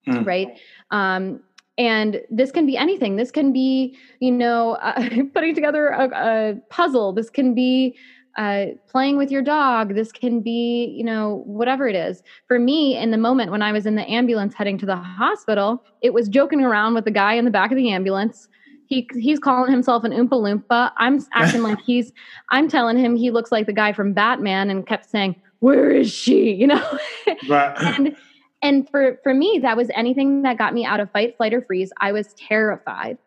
Mm. 0.07 0.25
Right. 0.25 0.59
Um, 0.91 1.39
and 1.77 2.21
this 2.29 2.51
can 2.51 2.65
be 2.67 2.77
anything. 2.77 3.15
This 3.15 3.31
can 3.31 3.51
be, 3.51 3.97
you 4.19 4.31
know, 4.31 4.71
uh, 4.81 5.09
putting 5.33 5.55
together 5.55 5.87
a, 5.87 6.09
a 6.13 6.55
puzzle. 6.69 7.13
This 7.13 7.29
can 7.29 7.53
be 7.53 7.95
uh, 8.37 8.65
playing 8.87 9.17
with 9.17 9.31
your 9.31 9.41
dog. 9.41 9.95
This 9.95 10.11
can 10.11 10.41
be, 10.41 10.93
you 10.97 11.03
know, 11.03 11.43
whatever 11.45 11.87
it 11.87 11.95
is. 11.95 12.23
For 12.47 12.59
me, 12.59 12.97
in 12.97 13.11
the 13.11 13.17
moment 13.17 13.51
when 13.51 13.61
I 13.61 13.71
was 13.71 13.85
in 13.85 13.95
the 13.95 14.09
ambulance 14.09 14.53
heading 14.53 14.77
to 14.79 14.85
the 14.85 14.95
hospital, 14.95 15.83
it 16.01 16.13
was 16.13 16.27
joking 16.27 16.61
around 16.61 16.93
with 16.93 17.05
the 17.05 17.11
guy 17.11 17.33
in 17.33 17.45
the 17.45 17.51
back 17.51 17.71
of 17.71 17.77
the 17.77 17.91
ambulance. 17.91 18.47
He, 18.87 19.07
he's 19.13 19.39
calling 19.39 19.71
himself 19.71 20.03
an 20.03 20.11
Oompa 20.11 20.31
Loompa. 20.31 20.91
I'm 20.97 21.19
acting 21.33 21.63
like 21.63 21.79
he's, 21.85 22.11
I'm 22.49 22.67
telling 22.67 22.97
him 22.97 23.15
he 23.15 23.31
looks 23.31 23.51
like 23.51 23.65
the 23.65 23.73
guy 23.73 23.93
from 23.93 24.13
Batman 24.13 24.69
and 24.69 24.85
kept 24.85 25.09
saying, 25.09 25.35
Where 25.59 25.91
is 25.91 26.11
she? 26.11 26.53
You 26.63 26.67
know? 26.67 26.99
Right. 27.47 27.75
and, 27.81 28.15
and 28.61 28.89
for, 28.89 29.19
for 29.23 29.33
me, 29.33 29.59
that 29.61 29.77
was 29.77 29.89
anything 29.93 30.43
that 30.43 30.57
got 30.57 30.73
me 30.73 30.85
out 30.85 30.99
of 30.99 31.11
fight, 31.11 31.37
flight, 31.37 31.53
or 31.53 31.61
freeze. 31.61 31.91
I 31.99 32.11
was 32.11 32.33
terrified 32.33 33.17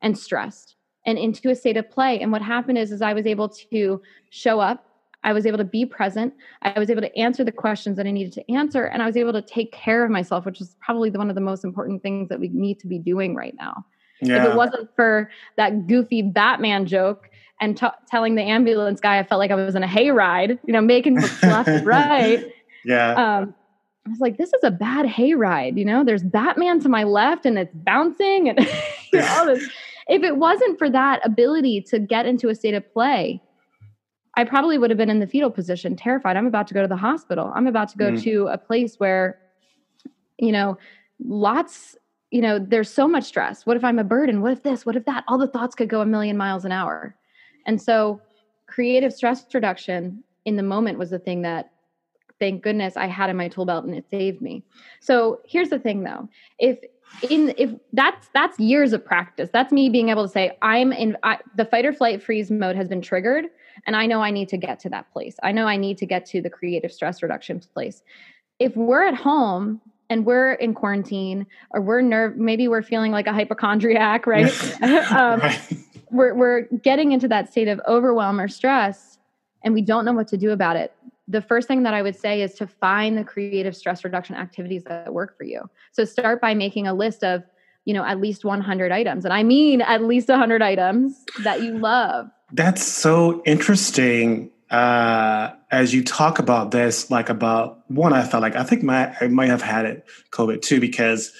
and 0.00 0.18
stressed 0.18 0.76
and 1.06 1.18
into 1.18 1.50
a 1.50 1.54
state 1.54 1.76
of 1.76 1.90
play. 1.90 2.20
And 2.20 2.32
what 2.32 2.42
happened 2.42 2.78
is, 2.78 2.92
is 2.92 3.02
I 3.02 3.12
was 3.12 3.26
able 3.26 3.48
to 3.48 4.00
show 4.30 4.60
up. 4.60 4.86
I 5.24 5.32
was 5.32 5.46
able 5.46 5.58
to 5.58 5.64
be 5.64 5.86
present. 5.86 6.34
I 6.62 6.78
was 6.78 6.90
able 6.90 7.02
to 7.02 7.16
answer 7.16 7.44
the 7.44 7.52
questions 7.52 7.96
that 7.96 8.06
I 8.06 8.10
needed 8.10 8.32
to 8.34 8.52
answer. 8.52 8.84
And 8.86 9.02
I 9.02 9.06
was 9.06 9.16
able 9.16 9.32
to 9.32 9.42
take 9.42 9.72
care 9.72 10.04
of 10.04 10.10
myself, 10.10 10.44
which 10.44 10.60
is 10.60 10.76
probably 10.80 11.10
one 11.10 11.28
of 11.28 11.34
the 11.34 11.40
most 11.40 11.64
important 11.64 12.02
things 12.02 12.28
that 12.28 12.40
we 12.40 12.48
need 12.48 12.80
to 12.80 12.86
be 12.86 12.98
doing 12.98 13.34
right 13.34 13.54
now. 13.58 13.84
Yeah. 14.20 14.44
If 14.44 14.52
it 14.52 14.56
wasn't 14.56 14.88
for 14.94 15.30
that 15.56 15.86
goofy 15.86 16.22
Batman 16.22 16.86
joke 16.86 17.28
and 17.60 17.76
t- 17.76 17.86
telling 18.08 18.34
the 18.34 18.42
ambulance 18.42 19.00
guy 19.00 19.18
I 19.18 19.22
felt 19.24 19.38
like 19.38 19.50
I 19.50 19.54
was 19.54 19.74
in 19.74 19.82
a 19.82 19.88
hayride, 19.88 20.58
you 20.66 20.72
know, 20.72 20.80
making 20.80 21.20
left 21.42 21.68
and 21.68 21.86
right. 21.86 22.44
Yeah. 22.84 23.12
Um, 23.14 23.54
I 24.06 24.10
was 24.10 24.18
like, 24.18 24.36
this 24.36 24.52
is 24.52 24.64
a 24.64 24.70
bad 24.70 25.06
hayride. 25.06 25.78
You 25.78 25.84
know, 25.84 26.04
there's 26.04 26.24
Batman 26.24 26.80
to 26.80 26.88
my 26.88 27.04
left 27.04 27.46
and 27.46 27.56
it's 27.56 27.74
bouncing 27.74 28.48
and 28.48 28.58
you 29.12 29.20
know, 29.20 29.26
all 29.30 29.46
this 29.46 29.68
if 30.12 30.22
it 30.22 30.36
wasn't 30.36 30.78
for 30.78 30.90
that 30.90 31.24
ability 31.24 31.80
to 31.80 31.98
get 31.98 32.26
into 32.26 32.50
a 32.50 32.54
state 32.54 32.74
of 32.74 32.92
play, 32.92 33.42
I 34.34 34.44
probably 34.44 34.76
would 34.76 34.90
have 34.90 34.98
been 34.98 35.08
in 35.08 35.20
the 35.20 35.26
fetal 35.26 35.50
position, 35.50 35.96
terrified. 35.96 36.36
I'm 36.36 36.46
about 36.46 36.66
to 36.68 36.74
go 36.74 36.82
to 36.82 36.88
the 36.88 36.96
hospital. 36.96 37.50
I'm 37.54 37.66
about 37.66 37.88
to 37.90 37.98
go 37.98 38.12
mm. 38.12 38.22
to 38.22 38.48
a 38.48 38.58
place 38.58 38.96
where, 38.96 39.38
you 40.38 40.52
know, 40.52 40.76
lots 41.24 41.96
you 42.30 42.40
know, 42.40 42.58
there's 42.58 42.88
so 42.88 43.06
much 43.06 43.24
stress. 43.24 43.66
What 43.66 43.76
if 43.76 43.84
I'm 43.84 43.98
a 43.98 44.04
burden? 44.04 44.40
What 44.40 44.52
if 44.52 44.62
this? 44.62 44.86
What 44.86 44.96
if 44.96 45.04
that? 45.04 45.22
All 45.28 45.36
the 45.36 45.46
thoughts 45.46 45.74
could 45.74 45.90
go 45.90 46.00
a 46.00 46.06
million 46.06 46.36
miles 46.36 46.64
an 46.64 46.72
hour. 46.72 47.14
And 47.66 47.80
so, 47.80 48.20
creative 48.66 49.12
stress 49.12 49.44
reduction 49.52 50.24
in 50.46 50.56
the 50.56 50.62
moment 50.62 50.98
was 50.98 51.10
the 51.10 51.18
thing 51.18 51.42
that 51.42 51.72
thank 52.38 52.62
goodness 52.62 52.96
I 52.96 53.06
had 53.06 53.28
in 53.28 53.36
my 53.36 53.48
tool 53.48 53.66
belt 53.66 53.84
and 53.84 53.94
it 53.94 54.08
saved 54.10 54.40
me. 54.40 54.62
So, 55.00 55.40
here's 55.46 55.68
the 55.68 55.78
thing 55.78 56.04
though. 56.04 56.26
If 56.58 56.78
in 57.30 57.54
if 57.56 57.70
that's 57.92 58.28
that's 58.34 58.58
years 58.58 58.92
of 58.92 59.04
practice. 59.04 59.48
That's 59.52 59.72
me 59.72 59.88
being 59.88 60.08
able 60.08 60.24
to 60.24 60.28
say 60.28 60.56
I'm 60.62 60.92
in 60.92 61.16
I, 61.22 61.38
the 61.56 61.64
fight 61.64 61.84
or 61.84 61.92
flight 61.92 62.22
freeze 62.22 62.50
mode 62.50 62.76
has 62.76 62.88
been 62.88 63.02
triggered 63.02 63.46
and 63.86 63.96
I 63.96 64.06
know 64.06 64.20
I 64.20 64.30
need 64.30 64.48
to 64.50 64.56
get 64.56 64.78
to 64.80 64.88
that 64.90 65.12
place. 65.12 65.36
I 65.42 65.52
know 65.52 65.66
I 65.66 65.76
need 65.76 65.98
to 65.98 66.06
get 66.06 66.26
to 66.26 66.42
the 66.42 66.50
creative 66.50 66.92
stress 66.92 67.22
reduction 67.22 67.60
place. 67.60 68.02
If 68.58 68.76
we're 68.76 69.06
at 69.06 69.14
home 69.14 69.80
and 70.10 70.26
we're 70.26 70.54
in 70.54 70.74
quarantine 70.74 71.46
or 71.70 71.80
we're 71.80 72.00
nerve 72.00 72.36
maybe 72.36 72.68
we're 72.68 72.82
feeling 72.82 73.12
like 73.12 73.26
a 73.26 73.32
hypochondriac 73.32 74.26
right, 74.26 74.82
um, 75.12 75.40
right. 75.40 75.72
We're, 76.10 76.34
we're 76.34 76.62
getting 76.82 77.12
into 77.12 77.26
that 77.28 77.50
state 77.50 77.68
of 77.68 77.80
overwhelm 77.88 78.38
or 78.38 78.48
stress 78.48 79.18
and 79.64 79.72
we 79.72 79.80
don't 79.80 80.04
know 80.04 80.12
what 80.12 80.28
to 80.28 80.36
do 80.36 80.50
about 80.50 80.76
it 80.76 80.92
the 81.32 81.42
first 81.42 81.66
thing 81.66 81.82
that 81.82 81.94
i 81.94 82.02
would 82.02 82.16
say 82.16 82.42
is 82.42 82.54
to 82.54 82.66
find 82.66 83.16
the 83.16 83.24
creative 83.24 83.74
stress 83.74 84.04
reduction 84.04 84.36
activities 84.36 84.84
that 84.84 85.12
work 85.12 85.36
for 85.36 85.44
you 85.44 85.62
so 85.90 86.04
start 86.04 86.40
by 86.40 86.54
making 86.54 86.86
a 86.86 86.94
list 86.94 87.24
of 87.24 87.42
you 87.84 87.94
know 87.94 88.04
at 88.04 88.20
least 88.20 88.44
100 88.44 88.92
items 88.92 89.24
and 89.24 89.32
i 89.32 89.42
mean 89.42 89.80
at 89.80 90.04
least 90.04 90.28
100 90.28 90.62
items 90.62 91.24
that 91.42 91.62
you 91.62 91.78
love 91.78 92.28
that's 92.52 92.84
so 92.84 93.42
interesting 93.44 94.50
uh, 94.72 95.54
as 95.70 95.92
you 95.92 96.02
talk 96.02 96.38
about 96.38 96.70
this, 96.70 97.10
like 97.10 97.28
about 97.28 97.82
one, 97.90 98.14
I 98.14 98.24
felt 98.24 98.40
like 98.40 98.56
I 98.56 98.64
think 98.64 98.82
my 98.82 99.14
I 99.20 99.28
might 99.28 99.50
have 99.50 99.60
had 99.60 99.84
it 99.84 100.06
COVID 100.30 100.62
too 100.62 100.80
because 100.80 101.30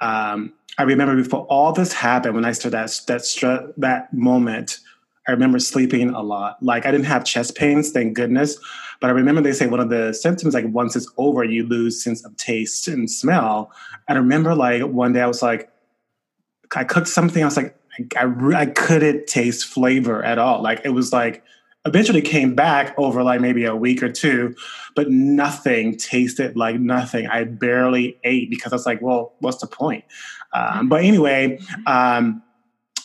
um, 0.00 0.52
I 0.76 0.82
remember 0.82 1.14
before 1.14 1.46
all 1.46 1.72
this 1.72 1.92
happened 1.92 2.34
when 2.34 2.44
I 2.44 2.50
started 2.50 2.76
that 2.76 3.00
that 3.06 3.24
str- 3.24 3.70
that 3.76 4.12
moment. 4.12 4.80
I 5.28 5.32
remember 5.32 5.58
sleeping 5.58 6.10
a 6.10 6.22
lot. 6.22 6.62
Like 6.62 6.86
I 6.86 6.90
didn't 6.90 7.06
have 7.06 7.24
chest 7.24 7.56
pains, 7.56 7.90
thank 7.90 8.14
goodness. 8.14 8.58
But 9.00 9.08
I 9.08 9.12
remember 9.12 9.40
they 9.40 9.52
say 9.52 9.66
one 9.66 9.80
of 9.80 9.90
the 9.90 10.12
symptoms, 10.12 10.54
like 10.54 10.66
once 10.68 10.96
it's 10.96 11.10
over, 11.18 11.44
you 11.44 11.66
lose 11.66 12.02
sense 12.02 12.24
of 12.24 12.36
taste 12.36 12.88
and 12.88 13.10
smell. 13.10 13.72
And 14.08 14.16
I 14.16 14.20
remember 14.20 14.54
like 14.54 14.82
one 14.82 15.12
day 15.12 15.20
I 15.20 15.26
was 15.26 15.42
like, 15.42 15.70
I 16.74 16.84
cooked 16.84 17.08
something. 17.08 17.42
I 17.42 17.46
was 17.46 17.56
like, 17.56 17.76
I, 18.16 18.24
I, 18.24 18.60
I 18.60 18.66
couldn't 18.66 19.26
taste 19.26 19.66
flavor 19.66 20.22
at 20.22 20.38
all. 20.38 20.62
Like 20.62 20.80
it 20.84 20.90
was 20.90 21.12
like 21.12 21.42
eventually 21.84 22.20
came 22.20 22.54
back 22.54 22.94
over 22.98 23.22
like 23.22 23.40
maybe 23.40 23.64
a 23.64 23.76
week 23.76 24.02
or 24.02 24.10
two, 24.10 24.54
but 24.94 25.10
nothing 25.10 25.96
tasted 25.96 26.56
like 26.56 26.80
nothing. 26.80 27.26
I 27.28 27.44
barely 27.44 28.18
ate 28.24 28.50
because 28.50 28.72
I 28.72 28.76
was 28.76 28.86
like, 28.86 29.00
well, 29.00 29.34
what's 29.38 29.58
the 29.58 29.66
point? 29.66 30.04
Um, 30.52 30.88
but 30.88 31.04
anyway, 31.04 31.60
um, 31.86 32.42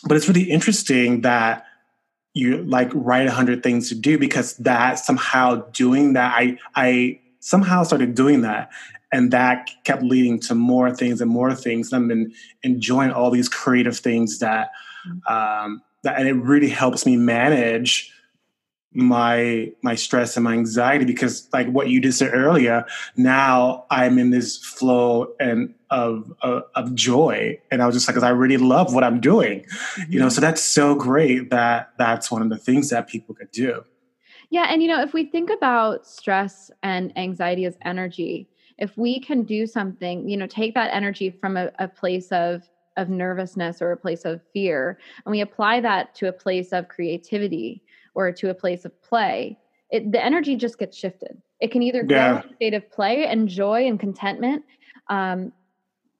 but 0.04 0.16
it's 0.16 0.28
really 0.28 0.50
interesting 0.50 1.20
that 1.20 1.64
you 2.34 2.64
like 2.64 2.90
write 2.94 3.26
a 3.26 3.30
hundred 3.30 3.62
things 3.62 3.88
to 3.90 3.94
do 3.94 4.18
because 4.18 4.56
that 4.58 4.98
somehow 4.98 5.56
doing 5.72 6.14
that, 6.14 6.34
I 6.34 6.58
I 6.74 7.20
somehow 7.40 7.82
started 7.82 8.14
doing 8.14 8.42
that. 8.42 8.70
And 9.14 9.30
that 9.32 9.68
kept 9.84 10.02
leading 10.02 10.40
to 10.40 10.54
more 10.54 10.90
things 10.94 11.20
and 11.20 11.30
more 11.30 11.54
things. 11.54 11.92
And 11.92 12.02
I've 12.02 12.08
been 12.08 12.32
enjoying 12.62 13.10
all 13.10 13.30
these 13.30 13.46
creative 13.46 13.98
things 13.98 14.38
that, 14.38 14.70
um, 15.28 15.82
that 16.02 16.18
and 16.18 16.26
it 16.26 16.32
really 16.32 16.70
helps 16.70 17.04
me 17.04 17.18
manage 17.18 18.10
my 18.94 19.72
my 19.82 19.94
stress 19.94 20.36
and 20.36 20.44
my 20.44 20.52
anxiety 20.52 21.04
because 21.04 21.48
like 21.52 21.68
what 21.68 21.88
you 21.88 22.00
just 22.00 22.18
said 22.18 22.30
earlier 22.34 22.84
now 23.16 23.86
i'm 23.90 24.18
in 24.18 24.30
this 24.30 24.58
flow 24.58 25.32
and 25.40 25.74
of 25.90 26.32
of, 26.42 26.64
of 26.74 26.94
joy 26.94 27.58
and 27.70 27.82
i 27.82 27.86
was 27.86 27.94
just 27.94 28.06
like 28.06 28.22
i 28.22 28.28
really 28.28 28.58
love 28.58 28.94
what 28.94 29.02
i'm 29.02 29.18
doing 29.18 29.60
mm-hmm. 29.60 30.12
you 30.12 30.18
know 30.18 30.26
mm-hmm. 30.26 30.34
so 30.34 30.40
that's 30.40 30.62
so 30.62 30.94
great 30.94 31.50
that 31.50 31.92
that's 31.98 32.30
one 32.30 32.42
of 32.42 32.50
the 32.50 32.58
things 32.58 32.90
that 32.90 33.08
people 33.08 33.34
could 33.34 33.50
do 33.50 33.82
yeah 34.50 34.66
and 34.68 34.82
you 34.82 34.88
know 34.88 35.00
if 35.00 35.14
we 35.14 35.24
think 35.24 35.48
about 35.48 36.06
stress 36.06 36.70
and 36.82 37.16
anxiety 37.16 37.64
as 37.64 37.76
energy 37.82 38.46
if 38.78 38.96
we 38.98 39.18
can 39.20 39.42
do 39.42 39.66
something 39.66 40.28
you 40.28 40.36
know 40.36 40.46
take 40.46 40.74
that 40.74 40.92
energy 40.92 41.30
from 41.30 41.56
a, 41.56 41.70
a 41.78 41.88
place 41.88 42.30
of 42.30 42.62
of 42.98 43.08
nervousness 43.08 43.80
or 43.80 43.90
a 43.92 43.96
place 43.96 44.26
of 44.26 44.42
fear 44.52 44.98
and 45.24 45.32
we 45.32 45.40
apply 45.40 45.80
that 45.80 46.14
to 46.14 46.28
a 46.28 46.32
place 46.32 46.72
of 46.72 46.88
creativity 46.88 47.82
or 48.14 48.32
to 48.32 48.50
a 48.50 48.54
place 48.54 48.84
of 48.84 49.02
play, 49.02 49.58
it, 49.90 50.10
the 50.10 50.24
energy 50.24 50.56
just 50.56 50.78
gets 50.78 50.96
shifted. 50.96 51.40
It 51.60 51.70
can 51.70 51.82
either 51.82 52.02
grow 52.02 52.16
yeah. 52.16 52.42
in 52.42 52.50
a 52.50 52.54
state 52.54 52.74
of 52.74 52.90
play 52.90 53.26
and 53.26 53.48
joy 53.48 53.86
and 53.86 54.00
contentment, 54.00 54.64
um, 55.08 55.52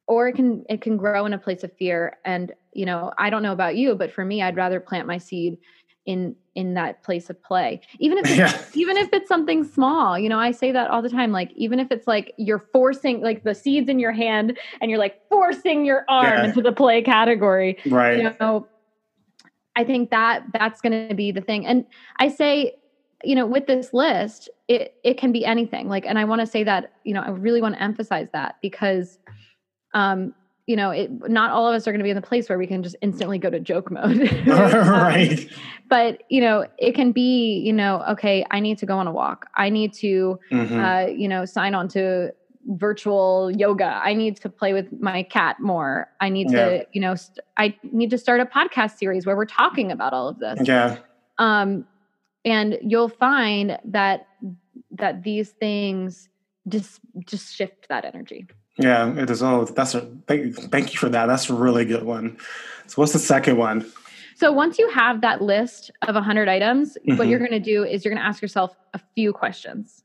or 0.07 0.29
it 0.29 0.35
can 0.35 0.65
it 0.69 0.81
can 0.81 0.97
grow 0.97 1.27
in 1.27 1.33
a 1.33 1.39
place 1.39 1.65
of 1.65 1.73
fear. 1.73 2.19
And 2.25 2.53
you 2.73 2.87
know, 2.87 3.13
I 3.19 3.31
don't 3.31 3.43
know 3.43 3.53
about 3.53 3.77
you, 3.77 3.95
but 3.95 4.13
for 4.13 4.25
me, 4.25 4.43
I'd 4.43 4.57
rather 4.57 4.79
plant 4.79 5.07
my 5.07 5.19
seed 5.19 5.59
in 6.07 6.35
in 6.55 6.75
that 6.75 7.03
place 7.03 7.31
of 7.31 7.41
play 7.43 7.81
even 7.99 8.19
if 8.19 8.25
it's, 8.29 8.37
yeah. 8.37 8.63
even 8.75 8.97
if 8.97 9.13
it's 9.13 9.29
something 9.29 9.63
small 9.63 10.19
you 10.19 10.29
know 10.29 10.39
i 10.39 10.51
say 10.51 10.73
that 10.73 10.91
all 10.91 11.01
the 11.01 11.09
time 11.09 11.31
like 11.31 11.53
even 11.55 11.79
if 11.79 11.91
it's 11.91 12.07
like 12.07 12.35
you're 12.37 12.59
forcing 12.59 13.21
like 13.21 13.45
the 13.45 13.55
seeds 13.55 13.89
in 13.89 13.99
your 13.99 14.13
hand 14.13 14.59
and 14.81 14.91
you're 14.91 14.99
like 14.99 15.21
forcing 15.29 15.85
your 15.85 16.05
arm 16.09 16.27
yeah. 16.27 16.45
into 16.45 16.61
the 16.61 16.73
play 16.73 17.03
category 17.03 17.79
right 17.87 18.17
you 18.17 18.23
know 18.25 18.67
I 19.77 19.85
think 19.85 20.11
that 20.11 20.45
that's 20.53 20.81
going 20.81 21.09
to 21.09 21.15
be 21.15 21.33
the 21.33 21.41
thing. 21.41 21.67
And 21.67 21.87
I 22.19 22.29
say, 22.29 22.75
you 23.25 23.35
know, 23.35 23.47
with 23.47 23.67
this 23.67 23.93
list, 23.93 24.49
it 24.69 24.95
it 25.05 25.19
can 25.19 25.33
be 25.33 25.45
anything. 25.45 25.89
Like, 25.89 26.05
and 26.07 26.19
I 26.19 26.25
want 26.25 26.41
to 26.41 26.47
say 26.47 26.65
that, 26.65 26.93
you 27.05 27.15
know, 27.15 27.21
I 27.21 27.31
really 27.31 27.63
want 27.63 27.77
to 27.77 27.83
emphasize 27.83 28.29
that 28.33 28.57
because, 28.61 29.19
um, 29.95 30.35
you 30.67 30.77
know, 30.77 30.91
it 30.91 31.11
not 31.29 31.51
all 31.51 31.69
of 31.69 31.75
us 31.75 31.87
are 31.87 31.93
going 31.93 32.01
to 32.01 32.05
be 32.05 32.11
in 32.11 32.17
the 32.17 32.23
place 32.23 32.49
where 32.49 32.59
we 32.59 32.67
can 32.67 32.83
just 32.83 32.97
instantly 33.01 33.39
go 33.39 33.51
to 33.51 33.61
joke 33.61 33.91
mode. 33.91 34.31
right. 34.47 35.39
Um, 35.39 35.47
but 35.89 36.23
you 36.29 36.41
know, 36.41 36.67
it 36.79 36.95
can 36.95 37.13
be, 37.13 37.59
you 37.59 37.73
know, 37.73 38.03
okay, 38.11 38.45
I 38.51 38.61
need 38.61 38.79
to 38.79 38.87
go 38.87 38.99
on 38.99 39.07
a 39.07 39.13
walk. 39.13 39.47
I 39.55 39.71
need 39.71 39.93
to, 39.95 40.39
mm-hmm. 40.51 40.81
uh, 40.81 41.07
you 41.07 41.29
know, 41.29 41.45
sign 41.45 41.75
on 41.75 41.89
to 41.89 42.33
virtual 42.67 43.51
yoga. 43.51 44.01
I 44.03 44.15
need 44.15 44.37
to 44.39 44.49
play 44.49 44.73
with 44.73 45.01
my 45.01 45.23
cat 45.25 45.61
more. 45.61 46.09
I 46.21 46.29
need 46.29 46.51
yeah. 46.51 46.65
to, 46.65 46.87
you 46.93 47.01
know, 47.01 47.15
st- 47.15 47.41
I 47.57 47.77
need 47.83 48.11
to 48.11 48.19
start 48.19 48.41
a 48.41 48.47
podcast 48.47 48.99
series 48.99 49.27
where 49.27 49.37
we're 49.37 49.45
talking 49.47 49.91
about 49.91 50.13
all 50.13 50.29
of 50.29 50.39
this. 50.39 50.61
Yeah. 50.65 50.99
Um, 51.39 51.87
and 52.45 52.79
you'll 52.83 53.09
find 53.09 53.79
that 53.85 54.27
that 54.93 55.23
these 55.23 55.51
things 55.51 56.29
just 56.69 57.01
just 57.27 57.55
shift 57.55 57.89
that 57.89 58.05
energy. 58.05 58.47
Yeah, 58.79 59.15
it 59.17 59.29
is. 59.31 59.43
Oh, 59.43 59.65
that's 59.65 59.95
a 59.95 60.01
thank, 60.27 60.57
thank 60.71 60.93
you 60.93 60.99
for 60.99 61.09
that. 61.09 61.27
That's 61.27 61.51
a 61.51 61.55
really 61.55 61.85
good 61.85 62.05
one. 62.05 62.39
So, 62.87 62.95
what's 62.97 63.13
the 63.13 63.19
second 63.19 63.59
one? 63.59 63.91
So 64.35 64.51
once 64.51 64.77
you 64.77 64.89
have 64.91 65.21
that 65.21 65.41
list 65.41 65.93
of 66.03 66.17
100 66.17 66.49
items, 66.49 66.99
mm-hmm. 67.07 67.17
what 67.17 67.29
you're 67.29 67.39
going 67.39 67.53
to 67.53 67.61
do 67.61 67.85
is 67.85 68.05
you're 68.05 68.13
going 68.13 68.21
to 68.21 68.27
ask 68.27 68.43
yourself 68.43 68.77
a 68.93 69.01
few 69.15 69.33
questions. 69.33 70.02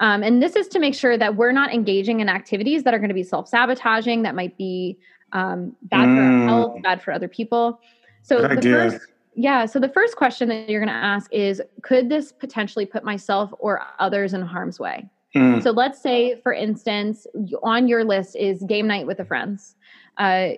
Um, 0.00 0.22
and 0.22 0.42
this 0.42 0.56
is 0.56 0.68
to 0.68 0.78
make 0.78 0.94
sure 0.94 1.16
that 1.16 1.36
we're 1.36 1.52
not 1.52 1.72
engaging 1.72 2.20
in 2.20 2.28
activities 2.28 2.82
that 2.82 2.94
are 2.94 2.98
going 2.98 3.08
to 3.08 3.14
be 3.14 3.22
self 3.22 3.48
sabotaging, 3.48 4.22
that 4.22 4.34
might 4.34 4.56
be 4.58 4.98
um, 5.32 5.74
bad 5.82 6.08
mm. 6.08 6.16
for 6.16 6.22
our 6.22 6.46
health, 6.46 6.82
bad 6.82 7.02
for 7.02 7.12
other 7.12 7.28
people. 7.28 7.80
So 8.22 8.40
Good 8.40 8.50
the 8.50 8.56
idea. 8.56 8.90
first, 8.90 9.06
yeah. 9.34 9.66
So 9.66 9.78
the 9.78 9.88
first 9.88 10.16
question 10.16 10.48
that 10.48 10.68
you're 10.68 10.80
going 10.80 10.92
to 10.92 10.94
ask 10.94 11.32
is, 11.32 11.62
could 11.82 12.08
this 12.08 12.32
potentially 12.32 12.86
put 12.86 13.04
myself 13.04 13.52
or 13.58 13.82
others 13.98 14.34
in 14.34 14.42
harm's 14.42 14.80
way? 14.80 15.08
Mm. 15.34 15.62
So 15.62 15.70
let's 15.70 16.00
say, 16.00 16.40
for 16.40 16.52
instance, 16.52 17.26
on 17.62 17.88
your 17.88 18.04
list 18.04 18.36
is 18.36 18.62
game 18.62 18.86
night 18.86 19.06
with 19.06 19.18
the 19.18 19.24
friends, 19.24 19.76
uh, 20.18 20.50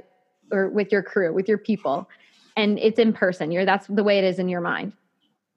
or 0.53 0.69
with 0.69 0.93
your 0.93 1.03
crew, 1.03 1.33
with 1.33 1.49
your 1.49 1.59
people, 1.59 2.09
and 2.57 2.79
it's 2.79 2.99
in 2.99 3.13
person. 3.13 3.51
You're 3.51 3.65
that's 3.65 3.87
the 3.89 4.05
way 4.05 4.19
it 4.19 4.25
is 4.25 4.39
in 4.39 4.49
your 4.49 4.61
mind. 4.61 4.93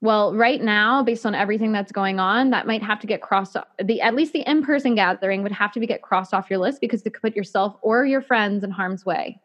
Well, 0.02 0.34
right 0.34 0.60
now, 0.60 1.04
based 1.04 1.24
on 1.24 1.32
everything 1.32 1.70
that's 1.70 1.92
going 1.92 2.18
on, 2.18 2.50
that 2.50 2.66
might 2.66 2.82
have 2.82 2.98
to 3.00 3.06
get 3.06 3.22
crossed 3.22 3.56
off. 3.56 3.68
The 3.82 4.00
at 4.00 4.16
least 4.16 4.32
the 4.32 4.40
in-person 4.50 4.96
gathering 4.96 5.44
would 5.44 5.52
have 5.52 5.70
to 5.72 5.80
be 5.80 5.86
get 5.86 6.02
crossed 6.02 6.34
off 6.34 6.50
your 6.50 6.58
list 6.58 6.80
because 6.80 7.02
it 7.02 7.14
could 7.14 7.22
put 7.22 7.36
yourself 7.36 7.76
or 7.82 8.04
your 8.04 8.20
friends 8.20 8.64
in 8.64 8.72
harm's 8.72 9.06
way, 9.06 9.40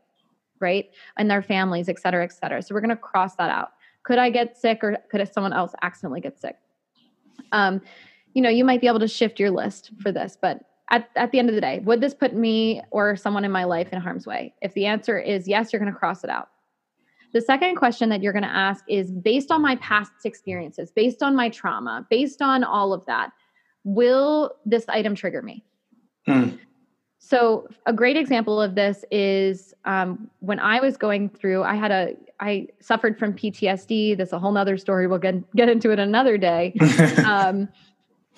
right? 0.60 0.90
And 1.16 1.30
their 1.30 1.44
families, 1.44 1.90
et 1.90 2.00
cetera, 2.00 2.24
et 2.24 2.34
cetera. 2.34 2.64
So 2.64 2.74
we're 2.74 2.82
gonna 2.82 2.98
cross 2.98 3.36
that 3.36 3.52
out. 3.52 3.70
Could 4.02 4.18
I 4.18 4.32
get 4.32 4.58
sick 4.58 4.84
or 4.84 4.98
could 5.12 5.32
someone 5.32 5.54
else 5.54 5.74
accidentally 5.84 6.22
get 6.22 6.40
sick? 6.40 6.56
Um, 7.52 7.80
you 8.34 8.42
know, 8.42 8.50
you 8.50 8.66
might 8.66 8.82
be 8.82 8.88
able 8.88 9.00
to 9.00 9.08
shift 9.08 9.40
your 9.40 9.52
list 9.52 9.92
for 10.02 10.12
this, 10.12 10.40
but 10.42 10.62
at, 10.90 11.08
at 11.16 11.32
the 11.32 11.38
end 11.38 11.50
of 11.50 11.56
the 11.56 11.62
day, 11.62 11.82
would 11.84 12.02
this 12.02 12.16
put 12.16 12.34
me 12.34 12.82
or 12.90 13.16
someone 13.16 13.46
in 13.46 13.52
my 13.52 13.66
life 13.66 13.90
in 13.94 14.02
harm's 14.02 14.26
way? 14.26 14.56
If 14.64 14.74
the 14.74 14.88
answer 14.88 15.20
is 15.20 15.48
yes, 15.48 15.72
you're 15.72 15.80
gonna 15.80 15.94
cross 15.94 16.24
it 16.24 16.32
out. 16.32 16.50
The 17.34 17.42
second 17.42 17.76
question 17.76 18.10
that 18.10 18.22
you're 18.22 18.34
going 18.34 18.44
to 18.44 18.50
ask 18.50 18.84
is 18.88 19.12
based 19.12 19.52
on 19.52 19.62
my 19.62 19.76
past 19.78 20.12
experiences, 20.24 20.92
based 20.92 21.22
on 21.22 21.36
my 21.36 21.50
trauma, 21.50 22.06
based 22.10 22.42
on 22.42 22.64
all 22.64 22.94
of 22.94 23.06
that, 23.06 23.32
will 23.84 24.56
this 24.66 24.86
item 24.88 25.16
trigger 25.16 25.42
me? 25.42 25.64
Hmm. 26.26 26.50
So, 27.20 27.68
a 27.86 27.92
great 27.92 28.16
example 28.16 28.62
of 28.62 28.76
this 28.76 29.04
is 29.12 29.74
um, 29.84 30.30
when 30.40 30.60
I 30.60 30.80
was 30.80 30.96
going 30.96 31.30
through, 31.30 31.64
I 31.64 31.76
had 31.76 31.92
a, 31.92 32.16
I 32.40 32.68
suffered 32.80 33.20
from 33.20 33.34
PTSD. 33.34 34.18
That's 34.18 34.32
a 34.32 34.40
whole 34.40 34.54
nother 34.54 34.78
story. 34.78 35.08
We'll 35.08 35.20
get, 35.20 35.36
get 35.56 35.68
into 35.68 35.92
it 35.92 36.00
another 36.00 36.38
day. 36.38 36.74
um, 37.26 37.68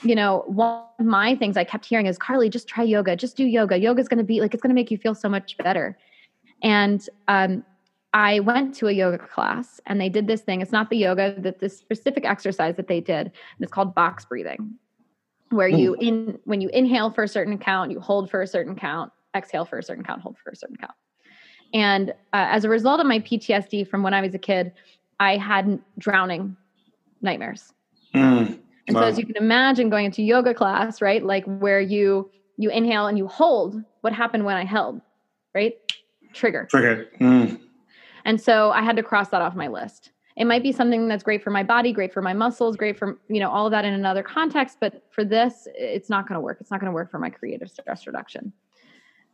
you 0.02 0.16
know, 0.16 0.44
one 0.48 0.82
of 0.98 1.06
my 1.06 1.36
things 1.36 1.58
I 1.58 1.66
kept 1.66 1.86
hearing 1.86 2.08
is, 2.08 2.18
Carly, 2.18 2.50
just 2.50 2.68
try 2.68 2.84
yoga, 2.84 3.16
just 3.16 3.38
do 3.38 3.46
yoga. 3.46 3.78
Yoga's 3.78 4.08
going 4.08 4.18
to 4.18 4.24
be 4.24 4.42
like, 4.42 4.54
it's 4.54 4.64
going 4.64 4.72
to 4.72 4.76
make 4.76 4.90
you 4.90 4.98
feel 4.98 5.14
so 5.14 5.30
much 5.30 5.58
better. 5.58 5.98
And 6.64 7.08
um, 7.28 7.64
I 8.14 8.40
went 8.40 8.74
to 8.76 8.88
a 8.88 8.92
yoga 8.92 9.20
class 9.20 9.80
and 9.86 10.02
they 10.02 10.10
did 10.10 10.28
this 10.28 10.42
thing. 10.42 10.62
It's 10.62 10.72
not 10.72 10.90
the 10.90 10.98
yoga, 10.98 11.36
that 11.40 11.60
this 11.60 11.78
specific 11.78 12.26
exercise 12.26 12.76
that 12.76 12.88
they 12.88 13.02
did. 13.02 13.28
And 13.28 13.34
it's 13.60 13.72
called 13.72 13.94
box 13.94 14.26
breathing, 14.26 14.76
where 15.50 15.68
you 15.68 15.96
in 16.00 16.40
when 16.46 16.62
you 16.62 16.70
inhale 16.70 17.12
for 17.12 17.24
a 17.24 17.28
certain 17.28 17.58
count, 17.58 17.92
you 17.92 18.00
hold 18.00 18.30
for 18.30 18.42
a 18.42 18.48
certain 18.48 18.76
count, 18.76 19.12
exhale 19.36 19.66
for 19.66 19.78
a 19.78 19.84
certain 19.84 20.04
count, 20.04 20.22
hold 20.22 20.38
for 20.44 20.50
a 20.50 20.56
certain 20.56 20.78
count. 20.78 20.94
And 21.74 22.10
uh, 22.10 22.50
as 22.50 22.66
a 22.66 22.70
result 22.70 23.00
of 23.00 23.06
my 23.06 23.20
PTSD 23.20 23.88
from 23.88 24.02
when 24.02 24.16
I 24.16 24.22
was 24.22 24.34
a 24.34 24.40
kid, 24.40 24.74
I 25.20 25.38
had 25.38 25.80
drowning 26.00 26.58
nightmares. 27.22 27.74
Mm, 28.16 28.60
and 28.88 28.96
wow. 28.96 29.02
so 29.02 29.08
as 29.08 29.20
you 29.20 29.26
can 29.26 29.38
imagine 29.38 29.92
going 29.92 30.06
into 30.06 30.24
yoga 30.24 30.56
class, 30.56 31.00
right? 31.00 31.24
Like 31.24 31.46
where 31.46 31.80
you 31.80 32.32
you 32.58 32.72
inhale 32.72 33.06
and 33.06 33.20
you 33.20 33.28
hold, 33.28 33.82
what 34.02 34.14
happened 34.14 34.46
when 34.46 34.58
I 34.58 34.66
held, 34.66 35.00
right? 35.54 35.78
Trigger. 36.34 36.68
Trigger. 36.70 37.08
Mm. 37.20 37.60
And 38.26 38.40
so 38.40 38.72
I 38.72 38.82
had 38.82 38.96
to 38.96 39.04
cross 39.04 39.30
that 39.30 39.42
off 39.42 39.56
my 39.56 39.68
list. 39.68 40.12
It 40.36 40.46
might 40.46 40.64
be 40.64 40.72
something 40.72 41.08
that's 41.08 41.24
great 41.24 41.44
for 41.44 41.50
my 41.50 41.64
body, 41.64 41.92
great 41.92 42.14
for 42.14 42.22
my 42.22 42.34
muscles, 42.34 42.78
great 42.78 42.98
for, 42.98 43.20
you 43.28 43.40
know, 43.40 43.50
all 43.50 43.66
of 43.66 43.72
that 43.72 43.84
in 43.84 43.94
another 43.94 44.24
context, 44.24 44.78
but 44.80 45.04
for 45.10 45.26
this, 45.26 45.68
it's 45.76 46.10
not 46.10 46.28
going 46.28 46.36
to 46.36 46.40
work. 46.40 46.58
It's 46.62 46.72
not 46.72 46.80
going 46.80 46.90
to 46.90 46.94
work 46.94 47.12
for 47.12 47.20
my 47.20 47.30
creative 47.30 47.70
stress 47.70 48.08
reduction. 48.08 48.54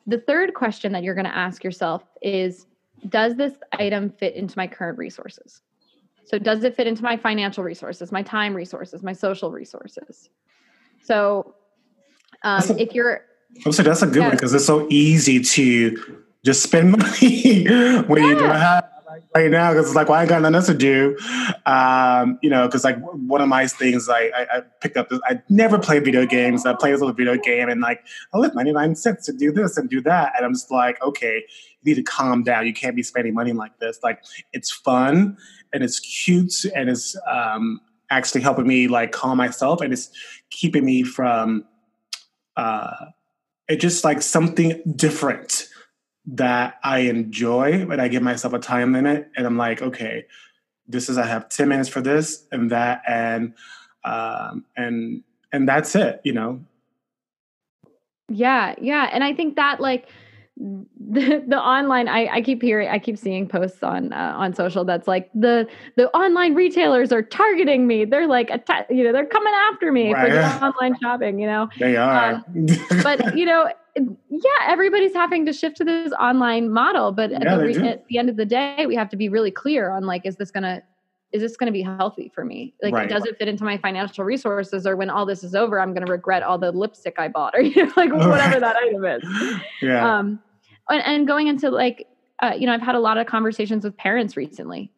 The 0.08 0.18
third 0.18 0.54
question 0.56 0.92
that 0.94 1.04
you're 1.04 1.14
going 1.14 1.26
to 1.26 1.36
ask 1.36 1.64
yourself 1.64 2.04
is 2.22 2.66
does 3.10 3.36
this 3.36 3.54
item 3.74 4.10
fit 4.10 4.36
into 4.36 4.58
my 4.58 4.66
current 4.66 4.98
resources? 4.98 5.62
So 6.26 6.40
does 6.40 6.64
it 6.64 6.76
fit 6.76 6.88
into 6.88 7.04
my 7.04 7.18
financial 7.18 7.64
resources, 7.64 8.12
my 8.12 8.24
time 8.24 8.56
resources, 8.56 9.04
my 9.04 9.14
social 9.14 9.52
resources? 9.52 10.30
So 11.04 11.54
um, 12.42 12.64
a, 12.68 12.82
if 12.82 12.94
you're 12.96 13.22
I 13.58 13.62
would 13.70 13.76
say 13.76 13.84
that's 13.84 14.02
a 14.02 14.08
good 14.08 14.18
yeah. 14.18 14.28
one 14.28 14.38
because 14.38 14.54
it's 14.54 14.66
so 14.66 14.88
easy 14.90 15.40
to 15.40 16.24
just 16.46 16.62
spend 16.64 16.92
money 16.98 17.66
when 18.04 18.24
yeah. 18.24 18.30
you 18.30 18.36
don't 18.36 18.56
have 18.56 18.90
right 19.34 19.52
now 19.52 19.72
because 19.72 19.88
it's 19.88 19.96
like, 19.96 20.08
well, 20.08 20.18
I 20.18 20.22
ain't 20.22 20.30
got 20.30 20.42
nothing 20.42 20.56
else 20.56 20.68
to 20.68 20.74
do. 20.74 21.18
Um, 21.66 22.40
you 22.42 22.50
know, 22.50 22.68
because 22.68 22.84
like 22.84 22.98
one 23.00 23.42
of 23.42 23.50
my 23.50 23.68
things 23.68 24.08
I, 24.10 24.28
I, 24.36 24.58
I, 24.58 24.62
picked 24.82 24.98
up, 24.98 25.10
I 25.26 25.42
never 25.50 25.78
play 25.78 26.00
video 26.00 26.26
games. 26.26 26.66
I 26.66 26.74
play 26.74 26.92
this 26.92 27.02
little 27.02 27.16
video 27.16 27.36
game 27.38 27.70
and 27.70 27.82
like, 27.82 28.06
I 28.34 28.38
live 28.38 28.56
99 28.56 28.96
cents 28.96 29.26
to 29.26 29.34
do 29.34 29.52
this 29.52 29.78
and 29.78 29.90
do 29.90 30.02
that. 30.02 30.34
And 30.36 30.46
I'm 30.46 30.54
just 30.54 30.72
like, 30.72 31.02
okay, 31.02 31.44
you 31.82 31.94
need 31.94 31.96
to 31.96 32.04
calm 32.04 32.44
down. 32.44 32.66
You 32.66 32.74
can't 32.74 32.96
be 32.96 33.04
spending 33.04 33.34
money 33.34 33.52
like 33.54 33.78
this. 33.80 34.00
Like, 34.04 34.24
it's 34.54 34.72
fun 34.72 35.38
and 35.74 35.84
it's 35.84 36.00
cute 36.00 36.66
and 36.76 36.90
it's 36.90 37.16
um, 37.28 37.82
actually 38.10 38.42
helping 38.42 38.68
me 38.68 38.88
like 38.88 39.12
calm 39.12 39.38
myself 39.38 39.82
and 39.82 39.92
it's 39.92 40.10
keeping 40.50 40.86
me 40.86 41.04
from, 41.04 41.66
uh, 42.56 43.06
it's 43.68 43.82
just 43.82 44.04
like 44.04 44.22
something 44.22 44.82
different 44.96 45.68
that 46.28 46.80
I 46.84 47.00
enjoy, 47.00 47.86
but 47.86 48.00
I 48.00 48.08
give 48.08 48.24
myself 48.24 48.54
a 48.54 48.60
time 48.60 48.94
limit 48.94 49.30
and 49.36 49.46
I'm 49.46 49.58
like, 49.58 49.82
okay, 49.82 50.26
this 50.88 51.10
is 51.10 51.18
I 51.18 51.26
have 51.26 51.50
10 51.50 51.68
minutes 51.68 51.90
for 51.90 52.02
this 52.02 52.46
and 52.52 52.72
that 52.72 53.02
and 53.08 53.54
um 54.04 54.66
and 54.76 55.24
and 55.52 55.68
that's 55.68 55.96
it, 55.96 56.22
you 56.24 56.34
know. 56.34 56.62
Yeah, 58.28 58.76
yeah. 58.82 59.10
And 59.12 59.24
I 59.24 59.34
think 59.34 59.56
that 59.56 59.80
like 59.80 60.08
the, 60.58 61.44
the 61.48 61.60
online 61.60 62.08
I, 62.08 62.28
I 62.28 62.42
keep 62.42 62.62
hearing 62.62 62.88
I 62.88 62.98
keep 62.98 63.18
seeing 63.18 63.48
posts 63.48 63.84
on 63.84 64.14
uh, 64.14 64.34
on 64.38 64.54
social 64.54 64.86
that's 64.86 65.08
like 65.08 65.30
the 65.34 65.68
the 65.98 66.10
online 66.16 66.56
retailers 66.56 67.12
are 67.12 67.22
targeting 67.22 67.88
me 67.88 68.06
they're 68.06 68.28
like 68.28 68.50
atta- 68.50 68.86
you 68.90 69.04
know 69.04 69.12
they're 69.12 69.26
coming 69.26 69.54
after 69.70 69.92
me 69.92 70.14
right. 70.14 70.32
for 70.32 70.66
online 70.66 70.96
shopping 71.02 71.40
you 71.40 71.46
know 71.46 71.68
they 71.78 71.98
are 71.98 72.36
um, 72.36 72.46
but 73.04 73.38
you 73.38 73.46
know 73.46 73.70
yeah 73.96 74.50
everybody's 74.68 75.14
having 75.14 75.46
to 75.46 75.54
shift 75.54 75.78
to 75.78 75.84
this 75.84 76.12
online 76.14 76.72
model 76.72 77.12
but 77.12 77.32
at, 77.32 77.44
yeah, 77.44 77.58
the, 77.58 77.90
at 77.90 78.06
the 78.08 78.18
end 78.18 78.30
of 78.30 78.36
the 78.36 78.46
day 78.46 78.86
we 78.86 78.96
have 78.96 79.10
to 79.10 79.16
be 79.16 79.30
really 79.30 79.52
clear 79.52 79.90
on 79.90 80.06
like 80.06 80.26
is 80.26 80.36
this 80.36 80.52
gonna 80.52 80.82
is 81.36 81.42
this 81.42 81.58
to 81.68 81.74
be 81.74 81.82
healthy 81.82 82.32
for 82.34 82.46
me? 82.46 82.74
Like, 82.82 82.94
right. 82.94 83.10
does 83.10 83.26
it 83.26 83.38
fit 83.38 83.50
into 83.50 83.66
my 83.66 83.78
financial 83.78 84.24
resources? 84.24 84.88
Or 84.88 84.96
when 84.96 85.10
all 85.10 85.26
this 85.26 85.44
is 85.44 85.54
over, 85.54 85.82
I'm 85.82 85.94
to 86.06 86.12
regret 86.12 86.44
all 86.44 86.58
the 86.58 86.72
lipstick 86.72 87.16
I 87.20 87.28
bought, 87.28 87.54
or 87.54 87.62
you 87.62 87.86
know, 87.86 87.92
like 87.98 88.14
whatever 88.14 88.60
that 88.60 88.76
item 88.78 89.04
is. 89.06 89.24
Yeah. 89.82 90.18
Um, 90.18 90.40
and, 90.90 91.04
and 91.06 91.28
going 91.28 91.48
into 91.48 91.70
like, 91.70 92.08
uh, 92.42 92.54
you 92.58 92.66
know, 92.66 92.74
I've 92.74 92.82
had 92.82 92.96
a 92.96 93.00
lot 93.00 93.18
of 93.18 93.28
conversations 93.28 93.84
with 93.84 93.98
parents 93.98 94.38
recently. 94.38 94.92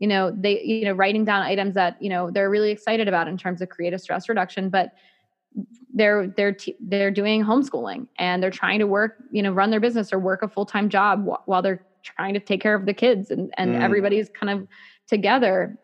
You 0.00 0.08
know, 0.08 0.34
they, 0.36 0.60
you 0.62 0.84
know, 0.84 0.92
writing 0.92 1.24
down 1.24 1.42
items 1.42 1.74
that 1.74 2.02
you 2.02 2.10
know 2.10 2.30
they're 2.30 2.50
really 2.50 2.70
excited 2.70 3.06
about 3.06 3.28
in 3.28 3.38
terms 3.38 3.62
of 3.62 3.68
creative 3.68 4.00
stress 4.00 4.28
reduction, 4.28 4.70
but 4.70 4.92
they're 5.94 6.26
they're 6.26 6.52
t- 6.52 6.76
they're 6.80 7.10
doing 7.10 7.44
homeschooling 7.44 8.06
and 8.18 8.42
they're 8.42 8.50
trying 8.50 8.80
to 8.80 8.86
work, 8.86 9.16
you 9.30 9.42
know, 9.42 9.52
run 9.52 9.70
their 9.70 9.80
business 9.80 10.12
or 10.12 10.18
work 10.18 10.42
a 10.42 10.48
full 10.48 10.66
time 10.66 10.88
job 10.88 11.26
wh- 11.26 11.48
while 11.48 11.62
they're 11.62 11.84
trying 12.02 12.34
to 12.34 12.40
take 12.40 12.60
care 12.60 12.74
of 12.74 12.86
the 12.86 12.94
kids, 12.94 13.30
and 13.30 13.52
and 13.56 13.74
mm. 13.74 13.80
everybody's 13.80 14.28
kind 14.28 14.50
of 14.50 14.66
together. 15.06 15.78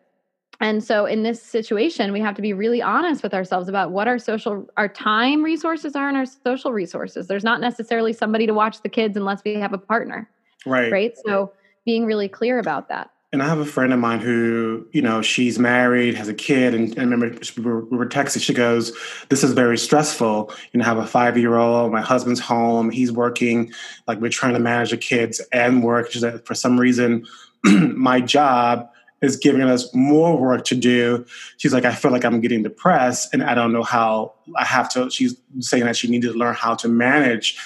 And 0.59 0.83
so 0.83 1.07
in 1.07 1.23
this 1.23 1.41
situation 1.41 2.11
we 2.11 2.19
have 2.19 2.35
to 2.35 2.41
be 2.41 2.53
really 2.53 2.83
honest 2.83 3.23
with 3.23 3.33
ourselves 3.33 3.67
about 3.67 3.91
what 3.91 4.07
our 4.07 4.19
social 4.19 4.67
our 4.77 4.87
time 4.87 5.41
resources 5.43 5.95
are 5.95 6.07
and 6.07 6.17
our 6.17 6.25
social 6.25 6.71
resources. 6.71 7.27
There's 7.27 7.43
not 7.43 7.61
necessarily 7.61 8.13
somebody 8.13 8.45
to 8.45 8.53
watch 8.53 8.81
the 8.81 8.89
kids 8.89 9.17
unless 9.17 9.41
we 9.43 9.55
have 9.55 9.73
a 9.73 9.79
partner 9.79 10.29
right. 10.65 10.91
right? 10.91 11.13
So 11.25 11.53
being 11.85 12.05
really 12.05 12.27
clear 12.27 12.59
about 12.59 12.89
that 12.89 13.09
and 13.33 13.41
I 13.41 13.47
have 13.47 13.59
a 13.59 13.65
friend 13.65 13.93
of 13.93 13.99
mine 13.99 14.19
who, 14.19 14.85
you 14.91 15.01
know, 15.01 15.21
she's 15.21 15.57
married, 15.57 16.15
has 16.15 16.27
a 16.27 16.33
kid, 16.33 16.73
and, 16.73 16.89
and 16.97 16.99
I 16.99 17.03
remember 17.03 17.39
we 17.55 17.63
were, 17.63 17.85
we 17.85 17.97
were 17.97 18.05
texting. 18.05 18.41
She 18.41 18.53
goes, 18.53 18.91
"This 19.29 19.41
is 19.41 19.53
very 19.53 19.77
stressful. 19.77 20.51
You 20.73 20.79
know, 20.79 20.83
I 20.83 20.87
have 20.87 20.97
a 20.97 21.07
five 21.07 21.37
year 21.37 21.55
old. 21.55 21.93
My 21.93 22.01
husband's 22.01 22.41
home. 22.41 22.89
He's 22.89 23.11
working. 23.11 23.71
Like 24.05 24.19
we're 24.19 24.29
trying 24.29 24.53
to 24.53 24.59
manage 24.59 24.91
the 24.91 24.97
kids 24.97 25.39
and 25.53 25.81
work. 25.81 26.11
For 26.11 26.53
some 26.53 26.77
reason, 26.77 27.25
my 27.63 28.19
job 28.19 28.89
is 29.21 29.37
giving 29.37 29.61
us 29.61 29.93
more 29.93 30.37
work 30.37 30.65
to 30.65 30.75
do. 30.75 31.25
She's 31.57 31.73
like, 31.73 31.85
I 31.85 31.93
feel 31.93 32.11
like 32.11 32.25
I'm 32.25 32.41
getting 32.41 32.63
depressed, 32.63 33.33
and 33.33 33.43
I 33.43 33.55
don't 33.55 33.71
know 33.71 33.83
how 33.83 34.33
I 34.57 34.65
have 34.65 34.89
to. 34.89 35.09
She's 35.09 35.37
saying 35.59 35.85
that 35.85 35.95
she 35.95 36.09
needed 36.09 36.33
to 36.33 36.37
learn 36.37 36.55
how 36.55 36.75
to 36.75 36.89
manage 36.89 37.57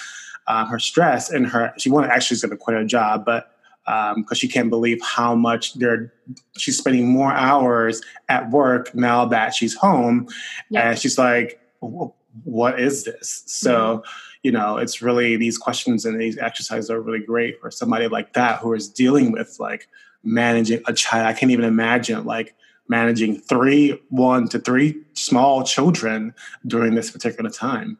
uh, 0.46 0.64
her 0.66 0.78
stress 0.78 1.28
and 1.28 1.44
her. 1.48 1.74
She 1.76 1.90
wanted 1.90 2.10
actually 2.10 2.38
going 2.38 2.50
to 2.50 2.56
quit 2.56 2.76
her 2.76 2.84
job, 2.84 3.24
but 3.24 3.55
because 3.86 4.16
um, 4.16 4.34
she 4.34 4.48
can't 4.48 4.68
believe 4.70 5.00
how 5.02 5.34
much 5.34 5.74
they're 5.74 6.12
she's 6.58 6.76
spending 6.76 7.08
more 7.08 7.32
hours 7.32 8.02
at 8.28 8.50
work 8.50 8.94
now 8.94 9.24
that 9.26 9.54
she's 9.54 9.74
home, 9.74 10.28
and 10.74 10.98
she's 10.98 11.18
like, 11.18 11.60
what 11.80 12.80
is 12.80 13.04
this? 13.04 13.42
So. 13.46 13.98
Mm-hmm. 13.98 14.10
You 14.42 14.52
know, 14.52 14.76
it's 14.76 15.02
really 15.02 15.36
these 15.36 15.58
questions 15.58 16.04
and 16.04 16.20
these 16.20 16.38
exercises 16.38 16.88
are 16.88 17.00
really 17.00 17.18
great 17.18 17.60
for 17.60 17.68
somebody 17.68 18.06
like 18.06 18.34
that 18.34 18.60
who 18.60 18.74
is 18.74 18.88
dealing 18.88 19.32
with 19.32 19.56
like 19.58 19.88
managing 20.22 20.82
a 20.86 20.92
child. 20.92 21.26
I 21.26 21.32
can't 21.32 21.50
even 21.50 21.64
imagine 21.64 22.24
like 22.24 22.54
managing 22.88 23.40
three, 23.40 24.00
one 24.10 24.48
to 24.48 24.58
three 24.58 25.02
small 25.14 25.64
children 25.64 26.34
during 26.66 26.94
this 26.94 27.10
particular 27.10 27.50
time. 27.50 27.98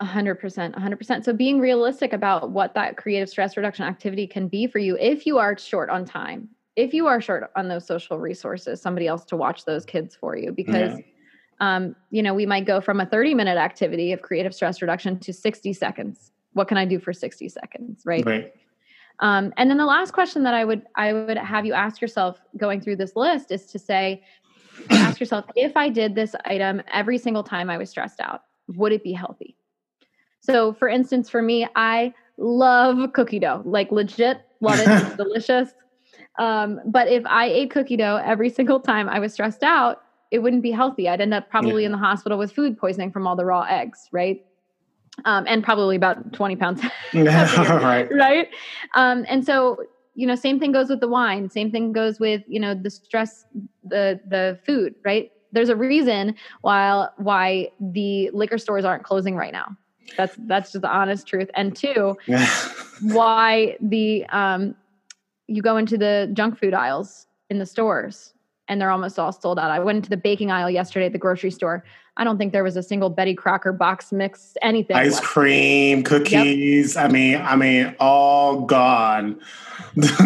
A 0.00 0.04
hundred 0.04 0.36
percent, 0.36 0.76
hundred 0.78 0.96
percent. 0.96 1.24
So 1.24 1.32
being 1.32 1.58
realistic 1.58 2.12
about 2.12 2.50
what 2.50 2.74
that 2.74 2.96
creative 2.96 3.28
stress 3.28 3.56
reduction 3.56 3.84
activity 3.84 4.26
can 4.26 4.46
be 4.46 4.66
for 4.66 4.78
you 4.78 4.96
if 5.00 5.26
you 5.26 5.38
are 5.38 5.58
short 5.58 5.90
on 5.90 6.04
time, 6.04 6.48
if 6.76 6.94
you 6.94 7.08
are 7.08 7.20
short 7.20 7.50
on 7.56 7.66
those 7.66 7.84
social 7.84 8.18
resources, 8.18 8.80
somebody 8.80 9.08
else 9.08 9.24
to 9.24 9.36
watch 9.36 9.64
those 9.64 9.84
kids 9.84 10.14
for 10.14 10.36
you 10.36 10.52
because 10.52 10.96
yeah. 10.96 11.04
um, 11.76 11.96
you 12.10 12.22
know, 12.22 12.32
we 12.32 12.46
might 12.46 12.64
go 12.64 12.80
from 12.80 13.00
a 13.00 13.06
30 13.06 13.34
minute 13.34 13.58
activity 13.58 14.12
of 14.12 14.22
creative 14.22 14.54
stress 14.54 14.80
reduction 14.80 15.18
to 15.18 15.32
60 15.32 15.72
seconds. 15.72 16.30
What 16.52 16.68
can 16.68 16.76
I 16.76 16.84
do 16.84 17.00
for 17.00 17.12
60 17.12 17.48
seconds? 17.48 18.02
Right. 18.04 18.24
Right. 18.24 18.52
Um, 19.20 19.52
and 19.56 19.68
then 19.68 19.78
the 19.78 19.86
last 19.86 20.12
question 20.12 20.44
that 20.44 20.54
I 20.54 20.64
would 20.64 20.82
I 20.94 21.12
would 21.12 21.36
have 21.36 21.66
you 21.66 21.72
ask 21.72 22.00
yourself 22.00 22.40
going 22.56 22.80
through 22.80 22.96
this 22.96 23.16
list 23.16 23.50
is 23.50 23.66
to 23.66 23.78
say, 23.78 24.22
ask 24.90 25.18
yourself 25.18 25.44
if 25.56 25.76
I 25.76 25.88
did 25.88 26.14
this 26.14 26.36
item 26.44 26.82
every 26.92 27.18
single 27.18 27.42
time 27.42 27.68
I 27.68 27.78
was 27.78 27.90
stressed 27.90 28.20
out, 28.20 28.42
would 28.68 28.92
it 28.92 29.02
be 29.02 29.12
healthy? 29.12 29.56
So, 30.48 30.72
for 30.72 30.88
instance, 30.88 31.28
for 31.28 31.42
me, 31.42 31.66
I 31.76 32.14
love 32.36 33.12
cookie 33.12 33.38
dough, 33.38 33.62
like 33.64 33.90
legit 33.90 34.42
love 34.60 34.78
it, 34.80 34.88
it's 34.88 35.16
delicious. 35.16 35.70
Um, 36.38 36.80
but 36.86 37.08
if 37.08 37.24
I 37.26 37.46
ate 37.46 37.70
cookie 37.70 37.96
dough 37.96 38.20
every 38.24 38.50
single 38.58 38.80
time 38.80 39.08
I 39.08 39.18
was 39.18 39.32
stressed 39.32 39.62
out, 39.62 40.02
it 40.30 40.40
wouldn't 40.40 40.62
be 40.62 40.70
healthy. 40.70 41.08
I'd 41.08 41.20
end 41.20 41.32
up 41.34 41.48
probably 41.48 41.82
yeah. 41.82 41.86
in 41.86 41.92
the 41.92 41.98
hospital 41.98 42.38
with 42.38 42.52
food 42.52 42.76
poisoning 42.78 43.10
from 43.10 43.26
all 43.26 43.34
the 43.34 43.44
raw 43.44 43.62
eggs, 43.62 44.08
right? 44.12 44.44
um, 45.24 45.44
and 45.46 45.62
probably 45.62 45.96
about 45.96 46.32
20 46.32 46.56
pounds. 46.56 46.82
right. 47.14 48.08
Right. 48.12 48.48
Um, 48.94 49.24
and 49.28 49.44
so, 49.44 49.78
you 50.14 50.26
know, 50.26 50.34
same 50.34 50.58
thing 50.58 50.72
goes 50.72 50.88
with 50.88 51.00
the 51.00 51.08
wine. 51.08 51.48
Same 51.50 51.70
thing 51.70 51.92
goes 51.92 52.20
with, 52.20 52.42
you 52.46 52.60
know, 52.60 52.74
the 52.74 52.90
stress, 52.90 53.44
the, 53.84 54.20
the 54.28 54.58
food, 54.66 54.94
right? 55.04 55.30
There's 55.52 55.68
a 55.68 55.76
reason 55.76 56.34
why, 56.60 57.08
why 57.16 57.68
the 57.80 58.30
liquor 58.32 58.58
stores 58.58 58.84
aren't 58.84 59.04
closing 59.04 59.36
right 59.36 59.52
now. 59.52 59.76
That's, 60.16 60.34
that's 60.40 60.72
just 60.72 60.82
the 60.82 60.90
honest 60.90 61.26
truth. 61.26 61.50
And 61.54 61.74
two, 61.76 62.16
why 63.02 63.76
the, 63.80 64.26
um, 64.26 64.74
you 65.46 65.62
go 65.62 65.76
into 65.76 65.96
the 65.96 66.30
junk 66.32 66.58
food 66.58 66.74
aisles 66.74 67.26
in 67.50 67.58
the 67.58 67.66
stores 67.66 68.34
and 68.68 68.80
they're 68.80 68.90
almost 68.90 69.18
all 69.18 69.32
sold 69.32 69.58
out. 69.58 69.70
I 69.70 69.78
went 69.78 69.96
into 69.96 70.10
the 70.10 70.16
baking 70.16 70.50
aisle 70.50 70.70
yesterday 70.70 71.06
at 71.06 71.12
the 71.12 71.18
grocery 71.18 71.50
store. 71.50 71.84
I 72.18 72.24
don't 72.24 72.36
think 72.36 72.52
there 72.52 72.64
was 72.64 72.76
a 72.76 72.82
single 72.82 73.10
Betty 73.10 73.34
Crocker 73.34 73.72
box 73.72 74.12
mix 74.12 74.54
anything. 74.60 74.96
Ice 74.96 75.14
left. 75.14 75.24
cream, 75.24 76.02
cookies. 76.02 76.94
Yep. 76.94 77.04
I 77.04 77.08
mean, 77.08 77.36
I 77.36 77.56
mean, 77.56 77.94
all 77.98 78.62
gone. 78.62 79.40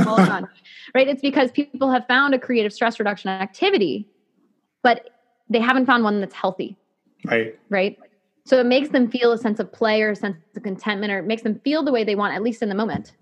all 0.07 0.16
gone. 0.16 0.49
Right? 0.95 1.09
It's 1.09 1.23
because 1.23 1.51
people 1.51 1.90
have 1.90 2.07
found 2.07 2.35
a 2.35 2.38
creative 2.38 2.71
stress 2.71 2.99
reduction 2.99 3.31
activity, 3.31 4.07
but 4.83 5.09
they 5.49 5.59
haven't 5.59 5.87
found 5.87 6.05
one 6.05 6.21
that's 6.21 6.35
healthy. 6.35 6.77
Right. 7.25 7.59
Right. 7.71 7.99
So 8.44 8.59
it 8.59 8.66
makes 8.66 8.88
them 8.88 9.09
feel 9.09 9.33
a 9.33 9.38
sense 9.38 9.61
of 9.61 9.72
play 9.72 10.02
or 10.02 10.11
a 10.11 10.16
sense 10.16 10.37
of 10.57 10.62
contentment, 10.62 11.12
or 11.12 11.18
it 11.18 11.26
makes 11.26 11.42
them 11.42 11.61
feel 11.61 11.85
the 11.85 11.92
way 11.92 12.05
they 12.05 12.16
want, 12.16 12.35
at 12.35 12.42
least 12.42 12.62
in 12.62 12.68
the 12.68 12.74
moment. 12.74 13.12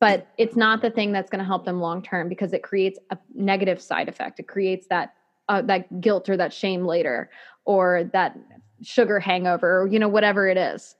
But 0.00 0.28
it's 0.38 0.56
not 0.56 0.80
the 0.80 0.90
thing 0.90 1.12
that's 1.12 1.28
going 1.28 1.40
to 1.40 1.44
help 1.44 1.64
them 1.64 1.80
long 1.80 2.02
term 2.02 2.28
because 2.28 2.52
it 2.52 2.62
creates 2.62 2.98
a 3.10 3.18
negative 3.34 3.82
side 3.82 4.08
effect. 4.08 4.40
It 4.40 4.48
creates 4.48 4.86
that 4.88 5.14
uh, 5.48 5.62
that 5.62 6.00
guilt 6.00 6.28
or 6.28 6.36
that 6.36 6.52
shame 6.52 6.84
later, 6.84 7.30
or 7.64 8.04
that 8.12 8.36
sugar 8.82 9.18
hangover, 9.18 9.82
or 9.82 9.86
you 9.88 9.98
know 9.98 10.08
whatever 10.08 10.46
it 10.48 10.56
is. 10.56 10.94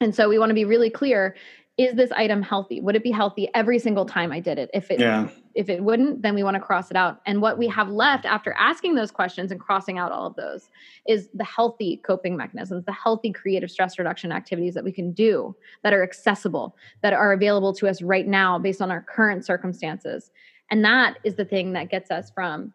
And 0.00 0.14
so 0.14 0.28
we 0.28 0.38
want 0.38 0.50
to 0.50 0.54
be 0.54 0.64
really 0.64 0.90
clear: 0.90 1.34
is 1.76 1.94
this 1.94 2.10
item 2.12 2.42
healthy? 2.42 2.80
Would 2.80 2.96
it 2.96 3.02
be 3.02 3.10
healthy 3.10 3.48
every 3.54 3.78
single 3.78 4.06
time 4.06 4.30
I 4.30 4.40
did 4.40 4.58
it? 4.58 4.70
If 4.72 4.90
it 4.90 5.00
yeah 5.00 5.28
if 5.54 5.68
it 5.68 5.82
wouldn't, 5.82 6.22
then 6.22 6.34
we 6.34 6.42
want 6.42 6.56
to 6.56 6.60
cross 6.60 6.90
it 6.90 6.96
out. 6.96 7.20
And 7.26 7.40
what 7.40 7.58
we 7.58 7.68
have 7.68 7.88
left 7.88 8.24
after 8.24 8.52
asking 8.58 8.96
those 8.96 9.10
questions 9.10 9.52
and 9.52 9.60
crossing 9.60 9.98
out 9.98 10.10
all 10.10 10.26
of 10.26 10.34
those 10.34 10.68
is 11.06 11.28
the 11.32 11.44
healthy 11.44 11.98
coping 12.04 12.36
mechanisms, 12.36 12.84
the 12.84 12.92
healthy 12.92 13.32
creative 13.32 13.70
stress 13.70 13.98
reduction 13.98 14.32
activities 14.32 14.74
that 14.74 14.84
we 14.84 14.92
can 14.92 15.12
do 15.12 15.54
that 15.82 15.92
are 15.92 16.02
accessible, 16.02 16.76
that 17.02 17.12
are 17.12 17.32
available 17.32 17.72
to 17.74 17.88
us 17.88 18.02
right 18.02 18.26
now 18.26 18.58
based 18.58 18.82
on 18.82 18.90
our 18.90 19.02
current 19.02 19.44
circumstances. 19.44 20.30
And 20.70 20.84
that 20.84 21.18
is 21.24 21.36
the 21.36 21.44
thing 21.44 21.72
that 21.74 21.90
gets 21.90 22.10
us 22.10 22.30
from 22.30 22.72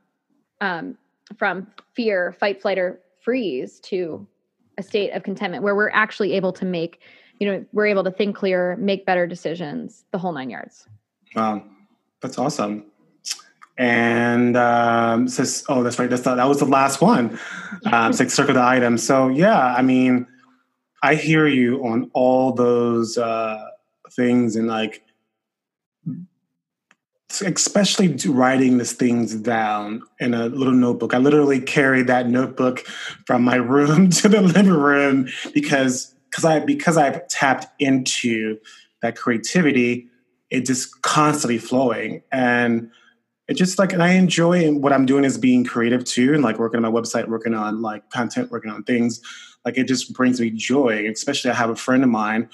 um, 0.61 0.97
from 1.37 1.67
fear, 1.93 2.35
fight, 2.39 2.61
flight, 2.61 2.77
or 2.77 3.01
freeze 3.21 3.79
to 3.81 4.25
a 4.77 4.83
state 4.83 5.11
of 5.11 5.23
contentment 5.23 5.63
where 5.63 5.75
we're 5.75 5.89
actually 5.89 6.33
able 6.33 6.51
to 6.53 6.65
make, 6.65 7.01
you 7.39 7.47
know, 7.47 7.65
we're 7.71 7.87
able 7.87 8.03
to 8.03 8.11
think 8.11 8.35
clear, 8.35 8.75
make 8.77 9.05
better 9.05 9.25
decisions, 9.25 10.03
the 10.11 10.17
whole 10.17 10.33
nine 10.33 10.49
yards. 10.49 10.87
Wow. 11.35 11.63
That's 12.21 12.37
awesome. 12.37 12.85
And 13.77 14.57
um, 14.57 15.29
says, 15.29 15.63
oh, 15.69 15.83
that's 15.83 15.97
right. 15.97 16.09
That's 16.09 16.23
the, 16.23 16.35
that 16.35 16.47
was 16.47 16.59
the 16.59 16.65
last 16.65 17.01
one. 17.01 17.39
Um, 17.85 18.11
six 18.11 18.33
circle 18.33 18.55
the 18.55 18.61
item. 18.61 18.97
So 18.97 19.29
yeah, 19.29 19.73
I 19.73 19.81
mean, 19.81 20.27
I 21.01 21.15
hear 21.15 21.47
you 21.47 21.81
on 21.85 22.11
all 22.13 22.51
those 22.51 23.17
uh, 23.17 23.69
things 24.11 24.57
and 24.57 24.67
like, 24.67 25.01
especially 27.41 28.17
writing 28.27 28.77
these 28.77 28.91
things 28.91 29.33
down 29.35 30.01
in 30.19 30.33
a 30.33 30.47
little 30.47 30.73
notebook. 30.73 31.13
I 31.13 31.19
literally 31.19 31.61
carried 31.61 32.07
that 32.07 32.27
notebook 32.27 32.79
from 33.25 33.43
my 33.43 33.55
room 33.73 34.09
to 34.09 34.27
the 34.27 34.41
living 34.41 34.73
room 34.73 35.29
because 35.53 36.13
because 36.29 36.45
I 36.45 36.59
because 36.59 36.97
I've 36.97 37.27
tapped 37.27 37.67
into 37.79 38.59
that 39.01 39.15
creativity 39.15 40.09
it 40.49 40.65
just 40.65 41.01
constantly 41.01 41.57
flowing. 41.57 42.23
And 42.31 42.91
it 43.47 43.55
just 43.55 43.79
like 43.79 43.93
and 43.93 44.03
i 44.03 44.11
enjoy 44.11 44.71
what 44.73 44.93
i'm 44.93 45.07
doing 45.07 45.23
is 45.23 45.35
being 45.35 45.65
creative 45.65 46.05
too 46.05 46.35
and 46.35 46.43
like 46.43 46.59
working 46.59 46.77
on 46.77 46.83
my 46.83 46.99
website 47.01 47.27
working 47.27 47.55
on 47.55 47.81
like 47.81 48.07
content 48.11 48.51
working 48.51 48.69
on 48.69 48.83
things. 48.83 49.21
Like 49.65 49.75
it 49.75 49.87
just 49.87 50.13
brings 50.13 50.39
me 50.39 50.51
joy 50.51 51.07
especially 51.09 51.49
i 51.49 51.55
have 51.55 51.71
a 51.71 51.75
friend 51.75 52.03
of 52.03 52.09
mine 52.09 52.47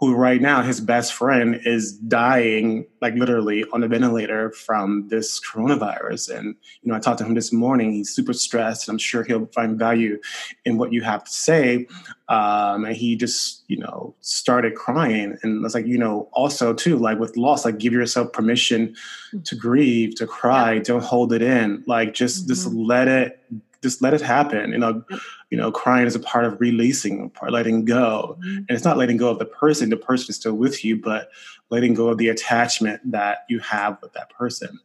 who 0.00 0.14
right 0.14 0.40
now 0.40 0.62
his 0.62 0.80
best 0.80 1.12
friend 1.12 1.60
is 1.66 1.92
dying 1.92 2.86
like 3.02 3.14
literally 3.14 3.64
on 3.72 3.82
a 3.82 3.88
ventilator 3.88 4.50
from 4.50 5.06
this 5.08 5.38
coronavirus. 5.38 6.38
And 6.38 6.56
you 6.82 6.90
know 6.90 6.94
i 6.94 6.98
talked 6.98 7.18
to 7.18 7.24
him 7.24 7.34
this 7.34 7.52
morning. 7.52 7.92
He's 7.92 8.10
super 8.10 8.32
stressed 8.32 8.88
and 8.88 8.94
i'm 8.94 8.98
sure 8.98 9.22
he'll 9.22 9.46
find 9.46 9.78
value 9.78 10.18
in 10.64 10.78
what 10.78 10.92
you 10.92 11.02
have 11.02 11.24
to 11.24 11.30
say. 11.30 11.86
Um, 12.28 12.86
and 12.86 12.96
he 12.96 13.14
just 13.14 13.64
you 13.68 13.76
know 13.76 14.14
started 14.20 14.74
crying. 14.74 15.36
And 15.42 15.64
it's 15.64 15.74
like 15.74 15.86
you 15.86 15.98
know 15.98 16.30
also 16.32 16.72
too 16.72 16.96
like 16.96 17.18
with 17.18 17.36
loss 17.36 17.66
like 17.66 17.78
give 17.78 17.92
yourself 17.92 18.32
permission 18.32 18.96
to 19.44 19.54
grieve 19.54 20.14
to 20.16 20.26
cry 20.26 20.74
yeah. 20.74 20.82
don't 20.82 21.04
hold 21.04 21.32
it 21.34 21.42
in. 21.42 21.84
Like 21.86 22.14
just 22.14 22.42
mm-hmm. 22.42 22.48
just 22.48 22.72
let 22.72 23.06
it 23.06 23.38
just 23.82 24.02
let 24.02 24.14
it 24.14 24.20
happen. 24.20 24.72
You 24.72 24.78
know, 24.78 25.04
you 25.50 25.56
know, 25.56 25.72
crying 25.72 26.06
is 26.06 26.14
a 26.14 26.20
part 26.20 26.44
of 26.44 26.60
releasing, 26.60 27.30
part 27.30 27.52
letting 27.52 27.84
go, 27.84 28.36
mm-hmm. 28.40 28.56
and 28.56 28.70
it's 28.70 28.84
not 28.84 28.96
letting 28.96 29.16
go 29.16 29.30
of 29.30 29.38
the 29.38 29.44
person. 29.44 29.90
The 29.90 29.96
person 29.96 30.30
is 30.30 30.36
still 30.36 30.54
with 30.54 30.84
you, 30.84 30.96
but 30.96 31.30
letting 31.70 31.94
go 31.94 32.08
of 32.08 32.18
the 32.18 32.28
attachment 32.28 33.00
that 33.10 33.44
you 33.48 33.58
have 33.60 33.98
with 34.02 34.12
that 34.14 34.30
person. 34.30 34.78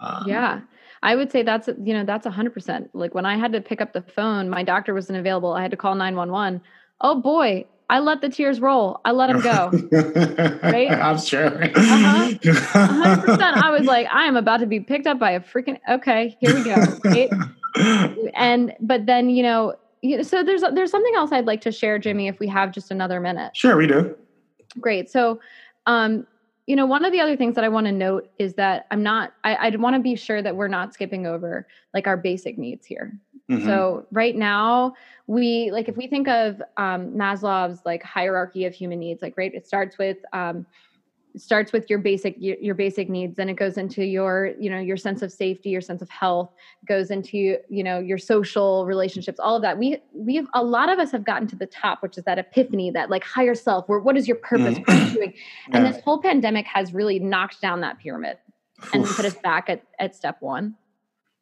Um, 0.00 0.24
yeah. 0.26 0.60
I 1.04 1.16
would 1.16 1.32
say 1.32 1.42
that's 1.42 1.68
you 1.82 1.94
know 1.94 2.04
that's 2.04 2.26
a 2.26 2.30
hundred 2.30 2.54
percent. 2.54 2.90
Like 2.94 3.14
when 3.14 3.26
I 3.26 3.36
had 3.36 3.52
to 3.52 3.60
pick 3.60 3.80
up 3.80 3.92
the 3.92 4.02
phone, 4.02 4.48
my 4.48 4.62
doctor 4.62 4.94
wasn't 4.94 5.18
available. 5.18 5.52
I 5.52 5.62
had 5.62 5.72
to 5.72 5.76
call 5.76 5.94
nine 5.96 6.14
one 6.14 6.30
one. 6.30 6.60
Oh 7.00 7.20
boy, 7.20 7.66
I 7.92 7.98
let 7.98 8.22
the 8.22 8.30
tears 8.30 8.58
roll. 8.58 9.00
I 9.04 9.10
let 9.10 9.26
them 9.26 9.42
go. 9.42 9.70
right? 10.62 10.90
I'm 10.90 11.18
sure. 11.18 11.62
Uh-huh. 11.62 12.28
100%. 12.40 13.40
I 13.40 13.70
was 13.70 13.82
like, 13.86 14.06
I 14.10 14.24
am 14.24 14.36
about 14.36 14.60
to 14.60 14.66
be 14.66 14.80
picked 14.80 15.06
up 15.06 15.18
by 15.18 15.32
a 15.32 15.40
freaking, 15.40 15.78
okay, 15.86 16.34
here 16.40 16.54
we 16.54 16.64
go. 16.64 16.74
Right? 17.04 17.28
And 17.76 18.74
but 18.80 19.06
then 19.06 19.30
you 19.30 19.42
know, 19.42 19.74
so 20.22 20.42
there's 20.42 20.62
there's 20.74 20.90
something 20.90 21.14
else 21.14 21.32
I'd 21.32 21.46
like 21.46 21.60
to 21.62 21.72
share, 21.72 21.98
Jimmy, 21.98 22.28
if 22.28 22.38
we 22.38 22.48
have 22.48 22.72
just 22.72 22.90
another 22.90 23.20
minute. 23.20 23.56
Sure, 23.56 23.76
we 23.76 23.86
do. 23.86 24.16
Great. 24.80 25.10
So, 25.10 25.40
um, 25.86 26.26
you 26.66 26.76
know, 26.76 26.86
one 26.86 27.04
of 27.04 27.12
the 27.12 27.20
other 27.20 27.36
things 27.36 27.54
that 27.54 27.64
I 27.64 27.68
want 27.68 27.86
to 27.86 27.92
note 27.92 28.30
is 28.38 28.54
that 28.54 28.86
I'm 28.90 29.02
not. 29.02 29.32
I, 29.44 29.54
I 29.54 29.76
want 29.76 29.96
to 29.96 30.00
be 30.00 30.16
sure 30.16 30.42
that 30.42 30.56
we're 30.56 30.68
not 30.68 30.94
skipping 30.94 31.26
over 31.26 31.66
like 31.94 32.06
our 32.06 32.16
basic 32.16 32.58
needs 32.58 32.86
here. 32.86 33.18
Mm-hmm. 33.50 33.66
So 33.66 34.06
right 34.10 34.34
now, 34.34 34.94
we 35.26 35.70
like 35.72 35.88
if 35.88 35.96
we 35.96 36.06
think 36.06 36.28
of 36.28 36.62
um, 36.76 37.12
Maslow's 37.12 37.80
like 37.84 38.02
hierarchy 38.02 38.64
of 38.64 38.74
human 38.74 38.98
needs, 38.98 39.22
like 39.22 39.34
right, 39.36 39.52
it 39.54 39.66
starts 39.66 39.98
with 39.98 40.18
um, 40.32 40.66
starts 41.36 41.72
with 41.72 41.88
your 41.88 41.98
basic 41.98 42.34
your, 42.38 42.74
basic 42.74 43.08
needs 43.08 43.36
then 43.36 43.48
it 43.48 43.54
goes 43.54 43.78
into 43.78 44.04
your 44.04 44.50
you 44.58 44.68
know 44.68 44.78
your 44.78 44.96
sense 44.96 45.22
of 45.22 45.32
safety 45.32 45.70
your 45.70 45.80
sense 45.80 46.02
of 46.02 46.08
health 46.10 46.52
goes 46.86 47.10
into 47.10 47.56
you 47.68 47.82
know 47.82 47.98
your 47.98 48.18
social 48.18 48.84
relationships 48.86 49.38
all 49.40 49.56
of 49.56 49.62
that. 49.62 49.78
We 49.78 49.98
we 50.12 50.36
have 50.36 50.46
a 50.54 50.62
lot 50.62 50.90
of 50.90 50.98
us 50.98 51.10
have 51.12 51.24
gotten 51.24 51.48
to 51.48 51.56
the 51.56 51.66
top 51.66 52.02
which 52.02 52.18
is 52.18 52.24
that 52.24 52.38
epiphany 52.38 52.90
that 52.90 53.10
like 53.10 53.24
higher 53.24 53.54
self 53.54 53.88
where 53.88 53.98
what 53.98 54.16
is 54.16 54.28
your 54.28 54.36
purpose? 54.36 54.78
Mm. 54.78 54.88
what 54.88 54.96
are 54.96 55.04
you 55.04 55.14
doing? 55.14 55.34
And 55.72 55.86
this 55.86 56.02
whole 56.02 56.20
pandemic 56.20 56.66
has 56.66 56.92
really 56.92 57.18
knocked 57.18 57.60
down 57.60 57.80
that 57.80 57.98
pyramid 57.98 58.36
and 58.92 59.04
put 59.04 59.24
us 59.24 59.34
back 59.34 59.70
at 59.70 59.82
at 59.98 60.14
step 60.14 60.36
one. 60.40 60.76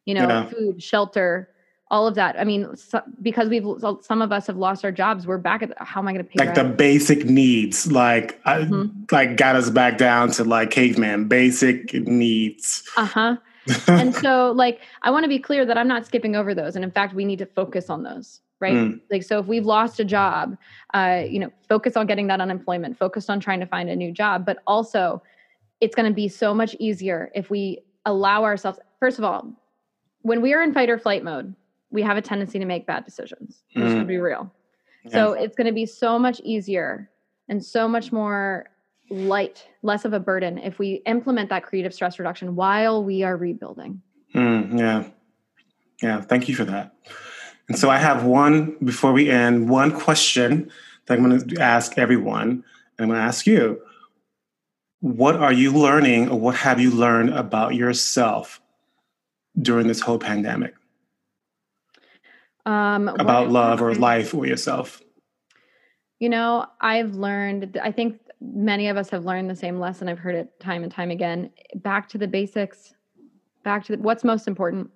You 0.05 0.15
know 0.15 0.27
yeah. 0.27 0.49
food 0.49 0.81
shelter 0.81 1.50
all 1.91 2.07
of 2.07 2.15
that. 2.15 2.39
I 2.39 2.45
mean, 2.45 2.75
so, 2.75 3.01
because 3.21 3.49
we've 3.49 3.67
some 4.01 4.21
of 4.21 4.31
us 4.31 4.47
have 4.47 4.57
lost 4.57 4.83
our 4.83 4.91
jobs, 4.91 5.27
we're 5.27 5.37
back 5.37 5.61
at 5.61 5.73
how 5.77 5.99
am 5.99 6.07
I 6.07 6.13
going 6.13 6.25
to 6.25 6.29
pay? 6.29 6.43
Like 6.43 6.55
the 6.55 6.63
basic 6.63 7.25
needs, 7.25 7.91
like 7.91 8.41
mm-hmm. 8.45 9.03
like 9.11 9.35
got 9.37 9.57
us 9.57 9.69
back 9.69 9.97
down 9.97 10.31
to 10.31 10.45
like 10.45 10.71
caveman 10.71 11.27
basic 11.27 11.93
needs. 11.93 12.89
Uh 12.95 13.05
huh. 13.05 13.37
and 13.87 14.15
so, 14.15 14.53
like, 14.53 14.79
I 15.03 15.11
want 15.11 15.23
to 15.23 15.27
be 15.27 15.37
clear 15.37 15.65
that 15.65 15.77
I'm 15.77 15.87
not 15.87 16.05
skipping 16.05 16.35
over 16.35 16.55
those, 16.55 16.75
and 16.75 16.83
in 16.83 16.89
fact, 16.89 17.13
we 17.13 17.25
need 17.25 17.37
to 17.39 17.45
focus 17.45 17.91
on 17.91 18.01
those. 18.01 18.39
Right. 18.59 18.73
Mm. 18.73 19.01
Like, 19.11 19.23
so 19.23 19.39
if 19.39 19.47
we've 19.47 19.65
lost 19.65 19.99
a 19.99 20.05
job, 20.05 20.55
uh, 20.93 21.23
you 21.27 21.39
know, 21.39 21.51
focus 21.67 21.97
on 21.97 22.05
getting 22.07 22.27
that 22.27 22.39
unemployment, 22.39 22.97
focus 22.97 23.27
on 23.29 23.39
trying 23.39 23.59
to 23.59 23.65
find 23.65 23.89
a 23.89 23.95
new 23.95 24.11
job, 24.11 24.45
but 24.45 24.59
also, 24.65 25.21
it's 25.79 25.95
going 25.95 26.07
to 26.07 26.13
be 26.13 26.27
so 26.27 26.53
much 26.53 26.75
easier 26.79 27.31
if 27.35 27.49
we 27.49 27.79
allow 28.05 28.43
ourselves. 28.43 28.79
First 28.99 29.19
of 29.19 29.25
all, 29.25 29.51
when 30.21 30.41
we 30.41 30.53
are 30.53 30.61
in 30.61 30.73
fight 30.73 30.89
or 30.89 30.97
flight 30.97 31.23
mode, 31.23 31.55
we 31.91 32.01
have 32.01 32.17
a 32.17 32.21
tendency 32.21 32.59
to 32.59 32.65
make 32.65 32.87
bad 32.87 33.05
decisions. 33.05 33.63
Mm. 33.75 33.83
Just 33.83 33.95
to 33.97 34.05
be 34.05 34.17
real. 34.17 34.51
Yeah. 35.05 35.11
So 35.11 35.33
it's 35.33 35.55
going 35.55 35.67
to 35.67 35.73
be 35.73 35.85
so 35.85 36.17
much 36.17 36.39
easier 36.41 37.09
and 37.49 37.63
so 37.63 37.87
much 37.87 38.11
more 38.11 38.69
light, 39.09 39.67
less 39.83 40.05
of 40.05 40.13
a 40.13 40.19
burden 40.19 40.57
if 40.57 40.79
we 40.79 41.01
implement 41.05 41.49
that 41.49 41.63
creative 41.63 41.93
stress 41.93 42.17
reduction 42.17 42.55
while 42.55 43.03
we 43.03 43.23
are 43.23 43.35
rebuilding. 43.35 44.01
Mm, 44.33 44.79
yeah. 44.79 45.03
Yeah. 46.01 46.21
Thank 46.21 46.47
you 46.47 46.55
for 46.55 46.65
that. 46.65 46.93
And 47.67 47.77
so 47.77 47.89
I 47.89 47.97
have 47.97 48.23
one, 48.23 48.77
before 48.83 49.11
we 49.11 49.29
end, 49.29 49.69
one 49.69 49.91
question 49.91 50.71
that 51.05 51.17
I'm 51.17 51.27
going 51.27 51.47
to 51.47 51.61
ask 51.61 51.97
everyone. 51.97 52.49
And 52.49 52.63
I'm 52.99 53.07
going 53.07 53.19
to 53.19 53.25
ask 53.25 53.45
you 53.45 53.81
what 55.01 55.35
are 55.35 55.51
you 55.51 55.71
learning 55.71 56.29
or 56.29 56.39
what 56.39 56.55
have 56.55 56.79
you 56.79 56.91
learned 56.91 57.31
about 57.31 57.73
yourself 57.73 58.61
during 59.59 59.87
this 59.87 59.99
whole 59.99 60.19
pandemic? 60.19 60.75
Um, 62.65 63.07
about 63.07 63.49
love 63.49 63.81
or 63.81 63.95
life 63.95 64.33
or 64.33 64.45
yourself? 64.45 65.01
You 66.19 66.29
know, 66.29 66.67
I've 66.79 67.15
learned, 67.15 67.79
I 67.81 67.91
think 67.91 68.19
many 68.39 68.87
of 68.89 68.97
us 68.97 69.09
have 69.09 69.25
learned 69.25 69.49
the 69.49 69.55
same 69.55 69.79
lesson. 69.79 70.07
I've 70.07 70.19
heard 70.19 70.35
it 70.35 70.59
time 70.59 70.83
and 70.83 70.91
time 70.91 71.09
again. 71.09 71.49
Back 71.75 72.07
to 72.09 72.17
the 72.17 72.27
basics, 72.27 72.93
back 73.63 73.83
to 73.85 73.95
the, 73.95 74.01
what's 74.03 74.23
most 74.23 74.47
important. 74.47 74.91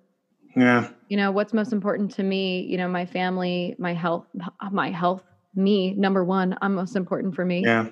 Yeah. 0.54 0.88
You 1.08 1.16
know, 1.16 1.32
what's 1.32 1.52
most 1.52 1.72
important 1.72 2.12
to 2.12 2.22
me, 2.22 2.62
you 2.62 2.78
know, 2.78 2.88
my 2.88 3.04
family, 3.04 3.74
my 3.78 3.92
health, 3.92 4.26
my 4.70 4.90
health, 4.90 5.24
me, 5.54 5.94
number 5.94 6.24
one, 6.24 6.56
I'm 6.62 6.74
most 6.74 6.94
important 6.94 7.34
for 7.34 7.44
me. 7.44 7.62
Yeah. 7.64 7.88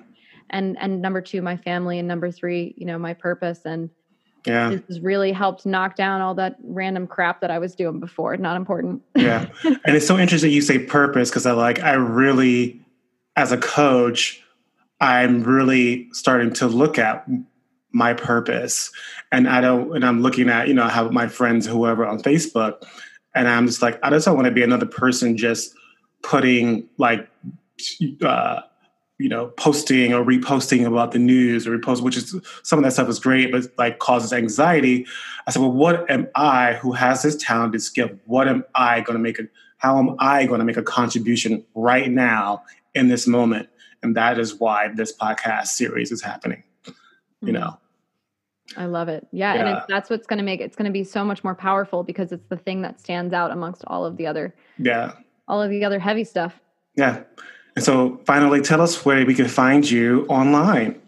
And, 0.49 0.77
and 0.79 1.01
number 1.01 1.21
two, 1.21 1.41
my 1.41 1.57
family. 1.57 1.99
And 1.99 2.07
number 2.07 2.31
three, 2.31 2.73
you 2.77 2.85
know, 2.85 2.97
my 2.97 3.13
purpose. 3.13 3.61
And, 3.65 3.89
Yeah. 4.45 4.69
This 4.69 4.81
has 4.87 4.99
really 4.99 5.31
helped 5.31 5.65
knock 5.65 5.95
down 5.95 6.21
all 6.21 6.35
that 6.35 6.57
random 6.63 7.07
crap 7.07 7.41
that 7.41 7.51
I 7.51 7.59
was 7.59 7.75
doing 7.75 7.99
before. 7.99 8.35
Not 8.37 8.57
important. 8.57 9.01
yeah. 9.15 9.47
And 9.63 9.95
it's 9.95 10.07
so 10.07 10.17
interesting 10.17 10.51
you 10.51 10.61
say 10.61 10.79
purpose 10.79 11.29
because 11.29 11.45
I 11.45 11.51
like, 11.51 11.81
I 11.81 11.93
really, 11.93 12.81
as 13.35 13.51
a 13.51 13.57
coach, 13.57 14.41
I'm 15.01 15.43
really 15.43 16.07
starting 16.11 16.53
to 16.53 16.67
look 16.67 16.97
at 16.97 17.27
my 17.91 18.13
purpose. 18.13 18.91
And 19.31 19.47
I 19.47 19.61
don't, 19.61 19.95
and 19.95 20.05
I'm 20.05 20.21
looking 20.21 20.49
at, 20.49 20.67
you 20.67 20.73
know, 20.73 20.87
how 20.87 21.09
my 21.09 21.27
friends, 21.27 21.65
whoever 21.65 22.05
on 22.05 22.19
Facebook, 22.19 22.83
and 23.33 23.47
I'm 23.47 23.67
just 23.67 23.81
like, 23.81 23.99
I 24.03 24.09
just 24.09 24.25
don't 24.25 24.35
want 24.35 24.45
to 24.45 24.51
be 24.51 24.63
another 24.63 24.85
person 24.85 25.37
just 25.37 25.73
putting 26.21 26.87
like, 26.97 27.27
uh, 28.23 28.61
you 29.17 29.29
know, 29.29 29.47
posting 29.47 30.13
or 30.13 30.23
reposting 30.23 30.85
about 30.85 31.11
the 31.11 31.19
news 31.19 31.65
or 31.65 31.77
repost, 31.77 32.01
which 32.01 32.17
is 32.17 32.35
some 32.63 32.79
of 32.79 32.83
that 32.83 32.91
stuff 32.91 33.07
is 33.07 33.19
great, 33.19 33.51
but 33.51 33.65
like 33.77 33.99
causes 33.99 34.33
anxiety. 34.33 35.05
I 35.47 35.51
said, 35.51 35.61
well, 35.61 35.71
what 35.71 36.09
am 36.09 36.27
I 36.35 36.73
who 36.73 36.91
has 36.91 37.23
this 37.23 37.35
talented 37.37 37.81
skill? 37.81 38.09
What 38.25 38.47
am 38.47 38.65
I 38.75 39.01
going 39.01 39.17
to 39.17 39.23
make 39.23 39.39
a, 39.39 39.43
how 39.77 39.97
am 39.99 40.15
I 40.19 40.45
going 40.45 40.59
to 40.59 40.65
make 40.65 40.77
a 40.77 40.83
contribution 40.83 41.65
right 41.75 42.09
now 42.11 42.63
in 42.93 43.07
this 43.07 43.25
moment? 43.25 43.69
And 44.03 44.15
that 44.17 44.37
is 44.37 44.59
why 44.59 44.89
this 44.89 45.15
podcast 45.15 45.67
series 45.67 46.11
is 46.11 46.21
happening, 46.21 46.63
you 46.85 46.93
mm-hmm. 47.41 47.53
know? 47.53 47.77
I 48.75 48.85
love 48.85 49.07
it. 49.07 49.27
Yeah, 49.31 49.53
yeah. 49.53 49.67
and 49.67 49.81
that's 49.87 50.09
what's 50.09 50.27
going 50.27 50.39
to 50.39 50.43
make 50.43 50.59
it's 50.59 50.75
going 50.75 50.87
to 50.87 50.91
be 50.91 51.03
so 51.03 51.23
much 51.23 51.43
more 51.43 51.55
powerful 51.55 52.03
because 52.03 52.31
it's 52.31 52.47
the 52.49 52.57
thing 52.57 52.81
that 52.81 52.99
stands 52.99 53.31
out 53.31 53.51
amongst 53.51 53.83
all 53.87 54.05
of 54.05 54.17
the 54.17 54.25
other 54.25 54.55
yeah 54.79 55.13
all 55.47 55.61
of 55.61 55.69
the 55.69 55.85
other 55.85 55.99
heavy 55.99 56.23
stuff. 56.23 56.59
Yeah. 56.95 57.23
And 57.75 57.83
so 57.83 58.21
finally 58.25 58.61
tell 58.61 58.81
us 58.81 59.05
where 59.05 59.25
we 59.25 59.35
can 59.35 59.47
find 59.47 59.89
you 59.89 60.25
online. 60.27 61.01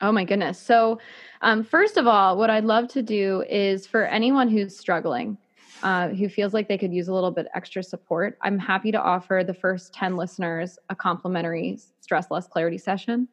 Oh 0.00 0.10
my 0.10 0.24
goodness. 0.24 0.58
So 0.58 0.98
um, 1.42 1.62
first 1.62 1.96
of 1.96 2.06
all, 2.06 2.36
what 2.36 2.50
I'd 2.50 2.64
love 2.64 2.88
to 2.88 3.02
do 3.02 3.44
is 3.48 3.86
for 3.86 4.04
anyone 4.06 4.48
who's 4.48 4.76
struggling, 4.76 5.38
uh, 5.82 6.08
who 6.08 6.28
feels 6.28 6.52
like 6.52 6.68
they 6.68 6.78
could 6.78 6.92
use 6.92 7.08
a 7.08 7.14
little 7.14 7.30
bit 7.30 7.46
extra 7.54 7.82
support, 7.82 8.36
I'm 8.42 8.58
happy 8.58 8.90
to 8.92 9.00
offer 9.00 9.44
the 9.46 9.54
first 9.54 9.94
10 9.94 10.16
listeners 10.16 10.78
a 10.88 10.96
complimentary 10.96 11.78
stress 12.00 12.30
less 12.30 12.48
clarity 12.48 12.78
session. 12.78 13.28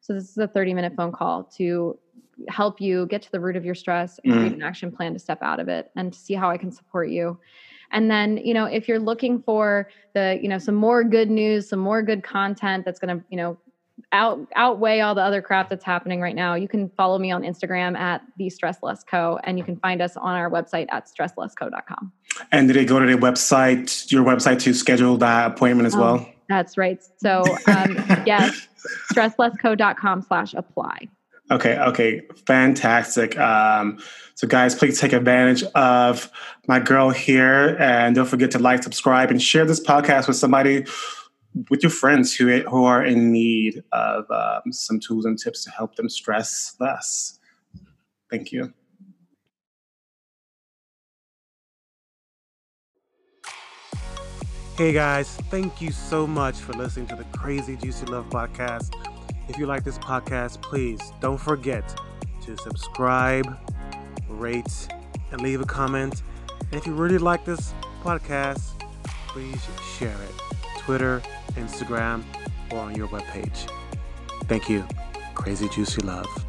So 0.00 0.14
this 0.14 0.30
is 0.30 0.38
a 0.38 0.48
30 0.48 0.74
minute 0.74 0.94
phone 0.96 1.12
call 1.12 1.44
to 1.56 1.98
help 2.48 2.80
you 2.80 3.06
get 3.06 3.22
to 3.22 3.32
the 3.32 3.40
root 3.40 3.56
of 3.56 3.64
your 3.64 3.74
stress 3.74 4.18
and 4.24 4.32
mm. 4.32 4.36
create 4.38 4.52
an 4.52 4.62
action 4.62 4.90
plan 4.90 5.12
to 5.12 5.18
step 5.18 5.42
out 5.42 5.60
of 5.60 5.68
it 5.68 5.90
and 5.96 6.12
to 6.12 6.18
see 6.18 6.34
how 6.34 6.50
I 6.50 6.58
can 6.58 6.72
support 6.72 7.08
you. 7.10 7.38
And 7.92 8.10
then, 8.10 8.38
you 8.38 8.54
know, 8.54 8.66
if 8.66 8.88
you're 8.88 8.98
looking 8.98 9.42
for 9.42 9.88
the, 10.14 10.38
you 10.42 10.48
know, 10.48 10.58
some 10.58 10.74
more 10.74 11.04
good 11.04 11.30
news, 11.30 11.68
some 11.68 11.78
more 11.78 12.02
good 12.02 12.22
content 12.22 12.84
that's 12.84 12.98
going 12.98 13.18
to, 13.18 13.24
you 13.30 13.36
know, 13.36 13.58
out 14.12 14.46
outweigh 14.56 15.00
all 15.00 15.14
the 15.14 15.22
other 15.22 15.40
crap 15.40 15.70
that's 15.70 15.84
happening 15.84 16.20
right 16.20 16.34
now, 16.34 16.54
you 16.54 16.68
can 16.68 16.88
follow 16.90 17.18
me 17.18 17.30
on 17.30 17.42
Instagram 17.42 17.96
at 17.96 18.22
the 18.38 18.50
Stress 18.50 18.78
Less 18.82 19.04
Co. 19.04 19.38
And 19.44 19.58
you 19.58 19.64
can 19.64 19.76
find 19.76 20.02
us 20.02 20.16
on 20.16 20.34
our 20.34 20.50
website 20.50 20.86
at 20.90 21.08
stresslessco.com. 21.08 22.12
And 22.50 22.68
did 22.68 22.76
they 22.76 22.84
go 22.84 22.98
to 22.98 23.06
their 23.06 23.18
website, 23.18 24.10
your 24.10 24.24
website 24.24 24.60
to 24.60 24.74
schedule 24.74 25.16
that 25.18 25.52
appointment 25.52 25.86
as 25.86 25.94
oh, 25.94 26.00
well? 26.00 26.28
That's 26.48 26.76
right. 26.76 27.02
So 27.18 27.44
um, 27.66 27.96
yes, 28.26 28.68
stresslessco.com 29.12 30.22
slash 30.22 30.54
apply. 30.54 31.08
Okay, 31.50 31.78
okay, 31.78 32.22
fantastic. 32.46 33.38
Um, 33.38 33.98
so, 34.34 34.48
guys, 34.48 34.74
please 34.74 34.98
take 34.98 35.12
advantage 35.12 35.62
of 35.74 36.30
my 36.66 36.80
girl 36.80 37.10
here, 37.10 37.76
and 37.78 38.16
don't 38.16 38.26
forget 38.26 38.50
to 38.52 38.58
like, 38.58 38.82
subscribe, 38.82 39.30
and 39.30 39.40
share 39.42 39.66
this 39.66 39.78
podcast 39.78 40.26
with 40.26 40.36
somebody, 40.36 40.86
with 41.68 41.82
your 41.82 41.90
friends 41.90 42.34
who 42.34 42.60
who 42.62 42.84
are 42.84 43.04
in 43.04 43.30
need 43.30 43.84
of 43.92 44.24
um, 44.30 44.72
some 44.72 44.98
tools 44.98 45.26
and 45.26 45.38
tips 45.38 45.64
to 45.64 45.70
help 45.70 45.96
them 45.96 46.08
stress 46.08 46.74
less. 46.80 47.38
Thank 48.30 48.50
you. 48.50 48.72
Hey 54.76 54.92
guys, 54.92 55.36
thank 55.50 55.80
you 55.80 55.92
so 55.92 56.26
much 56.26 56.56
for 56.56 56.72
listening 56.72 57.06
to 57.08 57.14
the 57.14 57.24
Crazy 57.38 57.76
Juicy 57.76 58.06
Love 58.06 58.28
podcast. 58.30 58.92
If 59.48 59.58
you 59.58 59.66
like 59.66 59.84
this 59.84 59.98
podcast, 59.98 60.62
please 60.62 61.12
don't 61.20 61.38
forget 61.38 61.94
to 62.42 62.56
subscribe, 62.56 63.58
rate, 64.28 64.88
and 65.30 65.40
leave 65.40 65.60
a 65.60 65.66
comment. 65.66 66.22
And 66.60 66.74
if 66.74 66.86
you 66.86 66.94
really 66.94 67.18
like 67.18 67.44
this 67.44 67.74
podcast, 68.02 68.80
please 69.28 69.60
share 69.98 70.16
it. 70.22 70.34
Twitter, 70.78 71.22
Instagram, 71.52 72.24
or 72.70 72.78
on 72.78 72.94
your 72.94 73.08
webpage. 73.08 73.70
Thank 74.44 74.68
you. 74.68 74.86
Crazy 75.34 75.68
Juicy 75.68 76.02
Love. 76.02 76.43